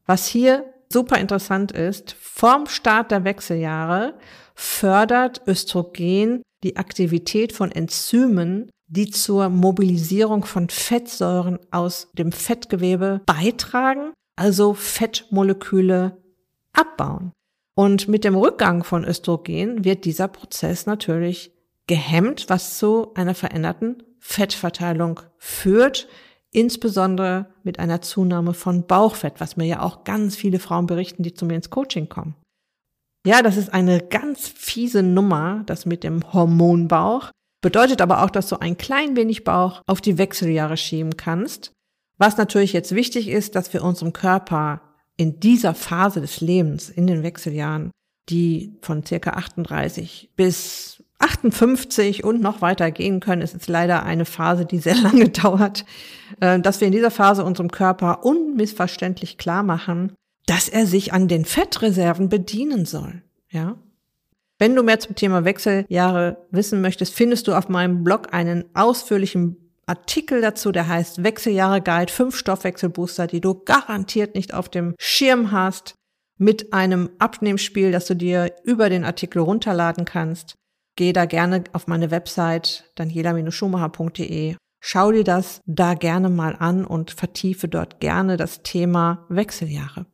Was 0.06 0.26
hier 0.26 0.64
super 0.88 1.18
interessant 1.18 1.70
ist, 1.70 2.16
vorm 2.18 2.66
Start 2.66 3.12
der 3.12 3.24
Wechseljahre 3.24 4.14
fördert 4.54 5.42
Östrogen 5.46 6.42
die 6.62 6.76
Aktivität 6.76 7.52
von 7.52 7.70
Enzymen, 7.70 8.70
die 8.88 9.10
zur 9.10 9.48
Mobilisierung 9.48 10.44
von 10.44 10.68
Fettsäuren 10.68 11.58
aus 11.70 12.08
dem 12.14 12.32
Fettgewebe 12.32 13.20
beitragen, 13.26 14.12
also 14.36 14.74
Fettmoleküle 14.74 16.16
abbauen. 16.72 17.32
Und 17.74 18.08
mit 18.08 18.24
dem 18.24 18.36
Rückgang 18.36 18.84
von 18.84 19.04
Östrogen 19.04 19.84
wird 19.84 20.04
dieser 20.04 20.28
Prozess 20.28 20.86
natürlich 20.86 21.52
gehemmt, 21.86 22.46
was 22.48 22.78
zu 22.78 23.12
einer 23.14 23.34
veränderten 23.34 24.02
Fettverteilung 24.18 25.20
führt, 25.38 26.08
insbesondere 26.50 27.46
mit 27.64 27.78
einer 27.78 28.00
Zunahme 28.00 28.54
von 28.54 28.86
Bauchfett, 28.86 29.40
was 29.40 29.56
mir 29.56 29.66
ja 29.66 29.82
auch 29.82 30.04
ganz 30.04 30.36
viele 30.36 30.58
Frauen 30.58 30.86
berichten, 30.86 31.22
die 31.22 31.34
zu 31.34 31.44
mir 31.44 31.54
ins 31.54 31.70
Coaching 31.70 32.08
kommen. 32.08 32.34
Ja, 33.26 33.42
das 33.42 33.56
ist 33.56 33.74
eine 33.74 34.00
ganz 34.00 34.46
fiese 34.46 35.02
Nummer, 35.02 35.64
das 35.66 35.84
mit 35.84 36.04
dem 36.04 36.32
Hormonbauch. 36.32 37.32
Bedeutet 37.60 38.00
aber 38.00 38.22
auch, 38.22 38.30
dass 38.30 38.48
du 38.48 38.60
ein 38.60 38.78
klein 38.78 39.16
wenig 39.16 39.42
Bauch 39.42 39.82
auf 39.88 40.00
die 40.00 40.16
Wechseljahre 40.16 40.76
schieben 40.76 41.16
kannst. 41.16 41.72
Was 42.18 42.36
natürlich 42.36 42.72
jetzt 42.72 42.94
wichtig 42.94 43.26
ist, 43.28 43.56
dass 43.56 43.72
wir 43.72 43.82
unserem 43.82 44.12
Körper 44.12 44.80
in 45.16 45.40
dieser 45.40 45.74
Phase 45.74 46.20
des 46.20 46.40
Lebens, 46.40 46.88
in 46.88 47.08
den 47.08 47.24
Wechseljahren, 47.24 47.90
die 48.28 48.78
von 48.80 49.04
circa 49.04 49.30
38 49.30 50.30
bis 50.36 51.02
58 51.18 52.22
und 52.22 52.40
noch 52.40 52.62
weiter 52.62 52.92
gehen 52.92 53.18
können, 53.18 53.42
ist 53.42 53.54
jetzt 53.54 53.66
leider 53.66 54.04
eine 54.04 54.24
Phase, 54.24 54.66
die 54.66 54.78
sehr 54.78 54.96
lange 55.02 55.30
dauert, 55.30 55.84
äh, 56.38 56.60
dass 56.60 56.80
wir 56.80 56.86
in 56.86 56.92
dieser 56.92 57.10
Phase 57.10 57.44
unserem 57.44 57.72
Körper 57.72 58.24
unmissverständlich 58.24 59.36
klar 59.36 59.64
machen, 59.64 60.12
dass 60.46 60.68
er 60.68 60.86
sich 60.86 61.12
an 61.12 61.28
den 61.28 61.44
Fettreserven 61.44 62.28
bedienen 62.28 62.86
soll. 62.86 63.22
Ja. 63.50 63.76
Wenn 64.58 64.74
du 64.74 64.82
mehr 64.82 65.00
zum 65.00 65.14
Thema 65.14 65.44
Wechseljahre 65.44 66.46
wissen 66.50 66.80
möchtest, 66.80 67.14
findest 67.14 67.46
du 67.46 67.54
auf 67.54 67.68
meinem 67.68 68.04
Blog 68.04 68.32
einen 68.32 68.64
ausführlichen 68.74 69.56
Artikel 69.86 70.40
dazu, 70.40 70.72
der 70.72 70.88
heißt 70.88 71.22
Wechseljahre 71.22 71.80
Guide, 71.80 72.12
fünf 72.12 72.36
Stoffwechselbooster, 72.36 73.26
die 73.26 73.40
du 73.40 73.54
garantiert 73.54 74.34
nicht 74.34 74.54
auf 74.54 74.68
dem 74.68 74.94
Schirm 74.98 75.52
hast, 75.52 75.94
mit 76.38 76.72
einem 76.72 77.10
Abnehmspiel, 77.18 77.92
das 77.92 78.06
du 78.06 78.14
dir 78.14 78.52
über 78.64 78.88
den 78.88 79.04
Artikel 79.04 79.40
runterladen 79.40 80.04
kannst. 80.04 80.54
Geh 80.96 81.12
da 81.12 81.26
gerne 81.26 81.64
auf 81.72 81.86
meine 81.86 82.10
Website 82.10 82.90
daniela-schumacher.de. 82.96 84.56
Schau 84.80 85.12
dir 85.12 85.24
das 85.24 85.60
da 85.66 85.94
gerne 85.94 86.28
mal 86.28 86.56
an 86.58 86.84
und 86.84 87.10
vertiefe 87.10 87.68
dort 87.68 88.00
gerne 88.00 88.36
das 88.36 88.62
Thema 88.62 89.26
Wechseljahre. 89.28 90.06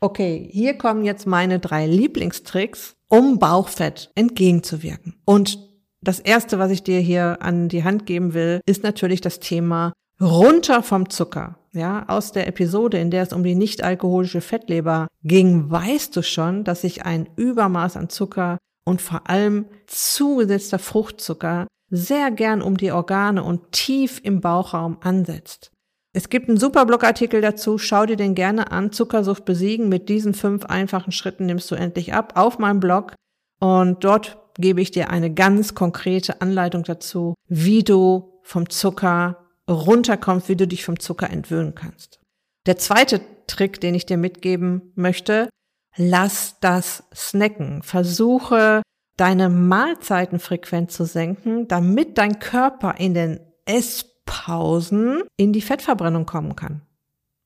Okay, 0.00 0.48
hier 0.50 0.78
kommen 0.78 1.04
jetzt 1.04 1.26
meine 1.26 1.58
drei 1.58 1.86
Lieblingstricks, 1.86 2.96
um 3.08 3.38
Bauchfett 3.38 4.10
entgegenzuwirken. 4.14 5.14
Und 5.26 5.58
das 6.02 6.20
erste, 6.20 6.58
was 6.58 6.70
ich 6.70 6.82
dir 6.82 7.00
hier 7.00 7.42
an 7.42 7.68
die 7.68 7.84
Hand 7.84 8.06
geben 8.06 8.32
will, 8.32 8.60
ist 8.64 8.82
natürlich 8.82 9.20
das 9.20 9.40
Thema 9.40 9.92
runter 10.18 10.82
vom 10.82 11.10
Zucker. 11.10 11.58
Ja, 11.72 12.08
aus 12.08 12.32
der 12.32 12.48
Episode, 12.48 12.98
in 12.98 13.10
der 13.10 13.22
es 13.22 13.32
um 13.32 13.44
die 13.44 13.54
nicht-alkoholische 13.54 14.40
Fettleber 14.40 15.06
ging, 15.22 15.70
weißt 15.70 16.16
du 16.16 16.22
schon, 16.22 16.64
dass 16.64 16.80
sich 16.80 17.04
ein 17.04 17.28
Übermaß 17.36 17.96
an 17.96 18.08
Zucker 18.08 18.58
und 18.84 19.00
vor 19.00 19.28
allem 19.28 19.66
zugesetzter 19.86 20.80
Fruchtzucker 20.80 21.68
sehr 21.90 22.30
gern 22.30 22.62
um 22.62 22.76
die 22.76 22.90
Organe 22.90 23.44
und 23.44 23.72
tief 23.72 24.20
im 24.22 24.40
Bauchraum 24.40 24.98
ansetzt. 25.00 25.70
Es 26.12 26.28
gibt 26.28 26.48
einen 26.48 26.58
super 26.58 26.86
Blogartikel 26.86 27.40
dazu, 27.40 27.78
schau 27.78 28.04
dir 28.04 28.16
den 28.16 28.34
gerne 28.34 28.72
an. 28.72 28.90
Zuckersucht 28.90 29.44
besiegen. 29.44 29.88
Mit 29.88 30.08
diesen 30.08 30.34
fünf 30.34 30.64
einfachen 30.64 31.12
Schritten 31.12 31.46
nimmst 31.46 31.70
du 31.70 31.76
endlich 31.76 32.14
ab 32.14 32.32
auf 32.34 32.58
meinem 32.58 32.80
Blog. 32.80 33.14
Und 33.60 34.02
dort 34.02 34.38
gebe 34.56 34.80
ich 34.80 34.90
dir 34.90 35.10
eine 35.10 35.32
ganz 35.32 35.74
konkrete 35.74 36.40
Anleitung 36.40 36.82
dazu, 36.82 37.34
wie 37.46 37.84
du 37.84 38.40
vom 38.42 38.68
Zucker 38.68 39.46
runterkommst, 39.68 40.48
wie 40.48 40.56
du 40.56 40.66
dich 40.66 40.84
vom 40.84 40.98
Zucker 40.98 41.30
entwöhnen 41.30 41.74
kannst. 41.76 42.18
Der 42.66 42.76
zweite 42.76 43.20
Trick, 43.46 43.80
den 43.80 43.94
ich 43.94 44.06
dir 44.06 44.16
mitgeben 44.16 44.92
möchte, 44.96 45.48
lass 45.96 46.56
das 46.60 47.04
snacken. 47.14 47.82
Versuche 47.82 48.82
deine 49.16 49.48
Mahlzeitenfrequenz 49.48 50.96
zu 50.96 51.04
senken, 51.04 51.68
damit 51.68 52.18
dein 52.18 52.38
Körper 52.38 52.96
in 52.98 53.14
den 53.14 53.40
Ess 53.64 54.09
Pausen 54.30 55.24
in 55.36 55.52
die 55.52 55.60
Fettverbrennung 55.60 56.24
kommen 56.24 56.54
kann. 56.54 56.82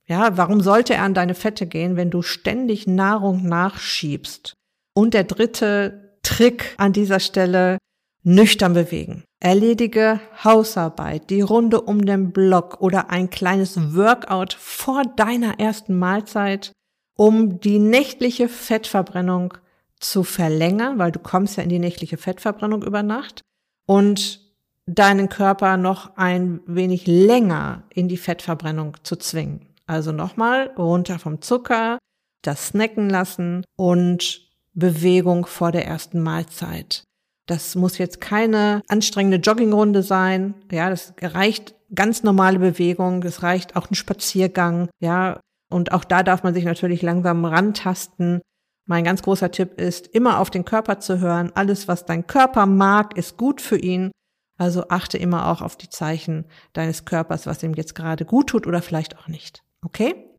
Ja, 0.07 0.37
warum 0.37 0.61
sollte 0.61 0.93
er 0.93 1.03
an 1.03 1.15
deine 1.15 1.35
Fette 1.35 1.67
gehen, 1.67 1.97
wenn 1.97 2.11
du 2.11 2.21
ständig 2.21 2.87
Nahrung 2.87 3.47
nachschiebst? 3.49 4.53
Und 4.93 5.15
der 5.15 5.25
dritte 5.25 6.19
Trick 6.23 6.75
an 6.77 6.93
dieser 6.93 7.21
Stelle, 7.21 7.79
nüchtern 8.23 8.75
bewegen. 8.75 9.25
Erledige 9.41 10.21
Hausarbeit, 10.43 11.31
die 11.31 11.43
Runde 11.43 11.81
um 11.81 12.05
den 12.05 12.33
Block 12.33 12.81
oder 12.81 13.11
ein 13.11 13.31
kleines 13.31 13.95
Workout 13.95 14.55
vor 14.55 15.03
deiner 15.05 15.61
ersten 15.61 15.99
Mahlzeit, 15.99 16.73
um 17.17 17.61
die 17.61 17.79
nächtliche 17.79 18.49
Fettverbrennung 18.49 19.55
zu 20.01 20.23
verlängern, 20.23 20.99
weil 20.99 21.13
du 21.13 21.19
kommst 21.19 21.57
ja 21.57 21.63
in 21.63 21.69
die 21.69 21.79
nächtliche 21.79 22.17
Fettverbrennung 22.17 22.83
über 22.83 23.03
Nacht 23.03 23.43
und 23.87 24.44
deinen 24.87 25.29
Körper 25.29 25.77
noch 25.77 26.17
ein 26.17 26.61
wenig 26.67 27.07
länger 27.07 27.85
in 27.91 28.09
die 28.09 28.17
Fettverbrennung 28.17 28.97
zu 29.03 29.17
zwingen. 29.17 29.67
Also 29.87 30.13
nochmal 30.13 30.71
runter 30.77 31.19
vom 31.19 31.41
Zucker, 31.41 31.99
das 32.43 32.69
Snacken 32.69 33.09
lassen 33.09 33.65
und 33.77 34.49
Bewegung 34.75 35.47
vor 35.47 35.73
der 35.73 35.87
ersten 35.87 36.21
Mahlzeit. 36.21 37.05
Das 37.47 37.75
muss 37.75 37.99
jetzt 37.99 38.21
keine 38.21 38.83
anstrengende 38.89 39.39
Joggingrunde 39.39 40.03
sein. 40.03 40.55
Ja, 40.71 40.89
das 40.89 41.15
reicht 41.21 41.75
ganz 41.95 42.23
normale 42.23 42.59
Bewegung. 42.59 43.23
Es 43.23 43.43
reicht 43.43 43.77
auch 43.77 43.91
ein 43.91 43.95
Spaziergang. 43.95 44.89
Ja, 44.99 45.41
und 45.71 45.93
auch 45.93 46.05
da 46.05 46.23
darf 46.23 46.43
man 46.43 46.55
sich 46.55 46.65
natürlich 46.65 47.03
langsam 47.03 47.45
rantasten. 47.45 48.41
Mein 48.87 49.05
ganz 49.05 49.23
großer 49.23 49.51
Tipp 49.51 49.81
ist, 49.81 50.09
immer 50.09 50.41
auf 50.41 50.51
den 50.51 50.65
Körper 50.65 51.01
zu 51.01 51.21
hören. 51.21 51.53
Alles, 51.55 51.89
was 51.89 52.05
dein 52.05 52.27
Körper 52.27 52.67
mag, 52.67 53.17
ist 53.17 53.37
gut 53.37 53.61
für 53.61 53.79
ihn. 53.79 54.11
Also 54.57 54.89
achte 54.89 55.19
immer 55.19 55.49
auch 55.49 55.63
auf 55.63 55.77
die 55.77 55.89
Zeichen 55.89 56.47
deines 56.73 57.05
Körpers, 57.05 57.47
was 57.47 57.63
ihm 57.63 57.75
jetzt 57.75 57.95
gerade 57.95 58.25
gut 58.25 58.49
tut 58.49 58.67
oder 58.67 58.83
vielleicht 58.83 59.19
auch 59.19 59.29
nicht. 59.29 59.63
Okay? 59.85 60.31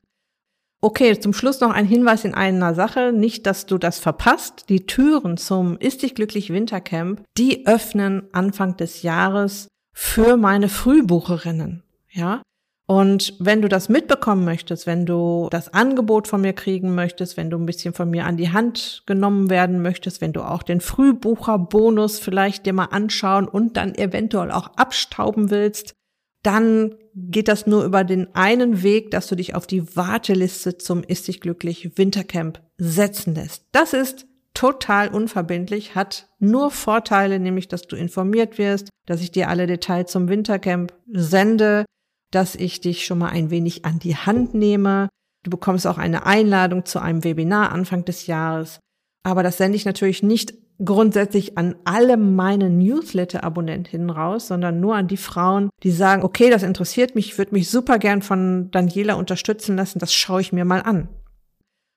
Okay, 0.81 1.19
zum 1.19 1.33
Schluss 1.33 1.61
noch 1.61 1.71
ein 1.71 1.87
Hinweis 1.87 2.25
in 2.25 2.35
einer 2.35 2.75
Sache. 2.75 3.11
Nicht, 3.11 3.45
dass 3.47 3.65
du 3.65 3.77
das 3.77 3.99
verpasst. 3.99 4.69
Die 4.69 4.85
Türen 4.85 5.35
zum 5.37 5.77
Ist 5.77 6.03
dich 6.03 6.15
glücklich 6.15 6.51
Wintercamp, 6.51 7.23
die 7.37 7.65
öffnen 7.65 8.27
Anfang 8.33 8.77
des 8.77 9.01
Jahres 9.01 9.67
für 9.93 10.37
meine 10.37 10.69
Frühbucherinnen. 10.69 11.83
Ja? 12.11 12.41
Und 12.87 13.33
wenn 13.39 13.63
du 13.63 13.67
das 13.67 13.89
mitbekommen 13.89 14.45
möchtest, 14.45 14.85
wenn 14.85 15.07
du 15.07 15.47
das 15.49 15.73
Angebot 15.73 16.27
von 16.27 16.41
mir 16.41 16.53
kriegen 16.53 16.93
möchtest, 16.93 17.35
wenn 17.35 17.49
du 17.49 17.57
ein 17.57 17.65
bisschen 17.65 17.95
von 17.95 18.09
mir 18.09 18.25
an 18.25 18.37
die 18.37 18.51
Hand 18.51 19.03
genommen 19.07 19.49
werden 19.49 19.81
möchtest, 19.81 20.21
wenn 20.21 20.33
du 20.33 20.41
auch 20.41 20.61
den 20.61 20.81
Frühbucherbonus 20.81 22.19
vielleicht 22.19 22.65
dir 22.65 22.73
mal 22.73 22.85
anschauen 22.85 23.47
und 23.47 23.75
dann 23.75 23.95
eventuell 23.95 24.51
auch 24.51 24.67
abstauben 24.75 25.49
willst, 25.49 25.95
dann 26.43 26.93
geht 27.15 27.47
das 27.47 27.65
nur 27.65 27.83
über 27.85 28.03
den 28.03 28.35
einen 28.35 28.83
Weg, 28.83 29.09
dass 29.09 29.25
du 29.25 29.35
dich 29.35 29.55
auf 29.55 29.65
die 29.65 29.95
Warteliste 29.95 30.77
zum 30.77 31.01
Ist 31.01 31.27
dich 31.27 31.41
glücklich 31.41 31.97
Wintercamp 31.97 32.61
setzen 32.77 33.33
lässt. 33.33 33.65
Das 33.71 33.93
ist 33.93 34.27
total 34.53 35.07
unverbindlich, 35.07 35.95
hat 35.95 36.27
nur 36.37 36.69
Vorteile, 36.69 37.39
nämlich 37.39 37.67
dass 37.67 37.87
du 37.87 37.95
informiert 37.95 38.59
wirst, 38.59 38.89
dass 39.07 39.21
ich 39.21 39.31
dir 39.31 39.49
alle 39.49 39.65
Details 39.65 40.11
zum 40.11 40.29
Wintercamp 40.29 40.93
sende, 41.11 41.85
dass 42.35 42.55
ich 42.55 42.81
dich 42.81 43.05
schon 43.05 43.19
mal 43.19 43.29
ein 43.29 43.49
wenig 43.49 43.85
an 43.85 43.99
die 43.99 44.17
Hand 44.17 44.53
nehme. 44.53 45.07
Du 45.43 45.49
bekommst 45.49 45.87
auch 45.87 45.97
eine 45.97 46.25
Einladung 46.25 46.85
zu 46.85 46.99
einem 46.99 47.23
Webinar 47.23 47.71
Anfang 47.71 48.03
des 48.03 48.27
Jahres. 48.27 48.79
Aber 49.23 49.41
das 49.41 49.57
sende 49.57 49.77
ich 49.77 49.85
natürlich 49.85 50.21
nicht 50.21 50.53
grundsätzlich 50.83 51.57
an 51.57 51.75
alle 51.85 52.17
meine 52.17 52.69
Newsletter-Abonnentinnen 52.69 54.09
raus, 54.09 54.47
sondern 54.47 54.81
nur 54.81 54.95
an 54.95 55.07
die 55.07 55.17
Frauen, 55.17 55.69
die 55.83 55.91
sagen, 55.91 56.23
okay, 56.23 56.49
das 56.49 56.63
interessiert 56.63 57.15
mich, 57.15 57.27
ich 57.27 57.37
würde 57.37 57.53
mich 57.53 57.69
super 57.69 57.97
gern 57.99 58.21
von 58.21 58.69
Daniela 58.71 59.13
unterstützen 59.13 59.77
lassen, 59.77 59.99
das 59.99 60.13
schaue 60.13 60.41
ich 60.41 60.51
mir 60.51 60.65
mal 60.65 60.81
an. 60.81 61.07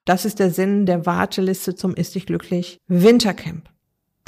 Das 0.05 0.24
ist 0.24 0.38
der 0.38 0.51
Sinn 0.51 0.87
der 0.87 1.05
Warteliste 1.05 1.74
zum 1.74 1.94
Ist 1.94 2.14
dich 2.14 2.27
glücklich 2.27 2.79
Wintercamp. 2.87 3.68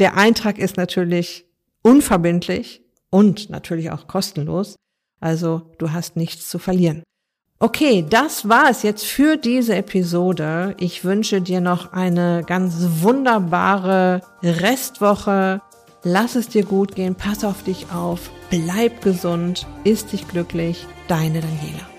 Der 0.01 0.17
Eintrag 0.17 0.59
ist 0.59 0.77
natürlich 0.77 1.47
unverbindlich 1.83 2.83
und 3.11 3.49
natürlich 3.49 3.93
auch 3.93 4.09
kostenlos. 4.09 4.77
Also 5.21 5.63
du 5.79 5.93
hast 5.93 6.17
nichts 6.17 6.49
zu 6.49 6.59
verlieren. 6.59 7.03
Okay, 7.63 8.07
das 8.09 8.49
war 8.49 8.71
es 8.71 8.83
jetzt 8.83 9.05
für 9.05 9.37
diese 9.37 9.77
Episode. 9.77 10.75
Ich 10.79 11.05
wünsche 11.05 11.43
dir 11.43 11.61
noch 11.61 11.93
eine 11.93 12.43
ganz 12.47 12.75
wunderbare 13.01 14.23
Restwoche. 14.43 15.61
Lass 16.03 16.37
es 16.37 16.49
dir 16.49 16.65
gut 16.65 16.95
gehen, 16.95 17.15
pass 17.15 17.45
auf 17.45 17.63
dich 17.63 17.93
auf, 17.93 18.31
bleib 18.49 19.03
gesund, 19.03 19.67
ist 19.85 20.13
dich 20.13 20.27
glücklich, 20.27 20.87
deine 21.09 21.43
Daniela. 21.43 21.90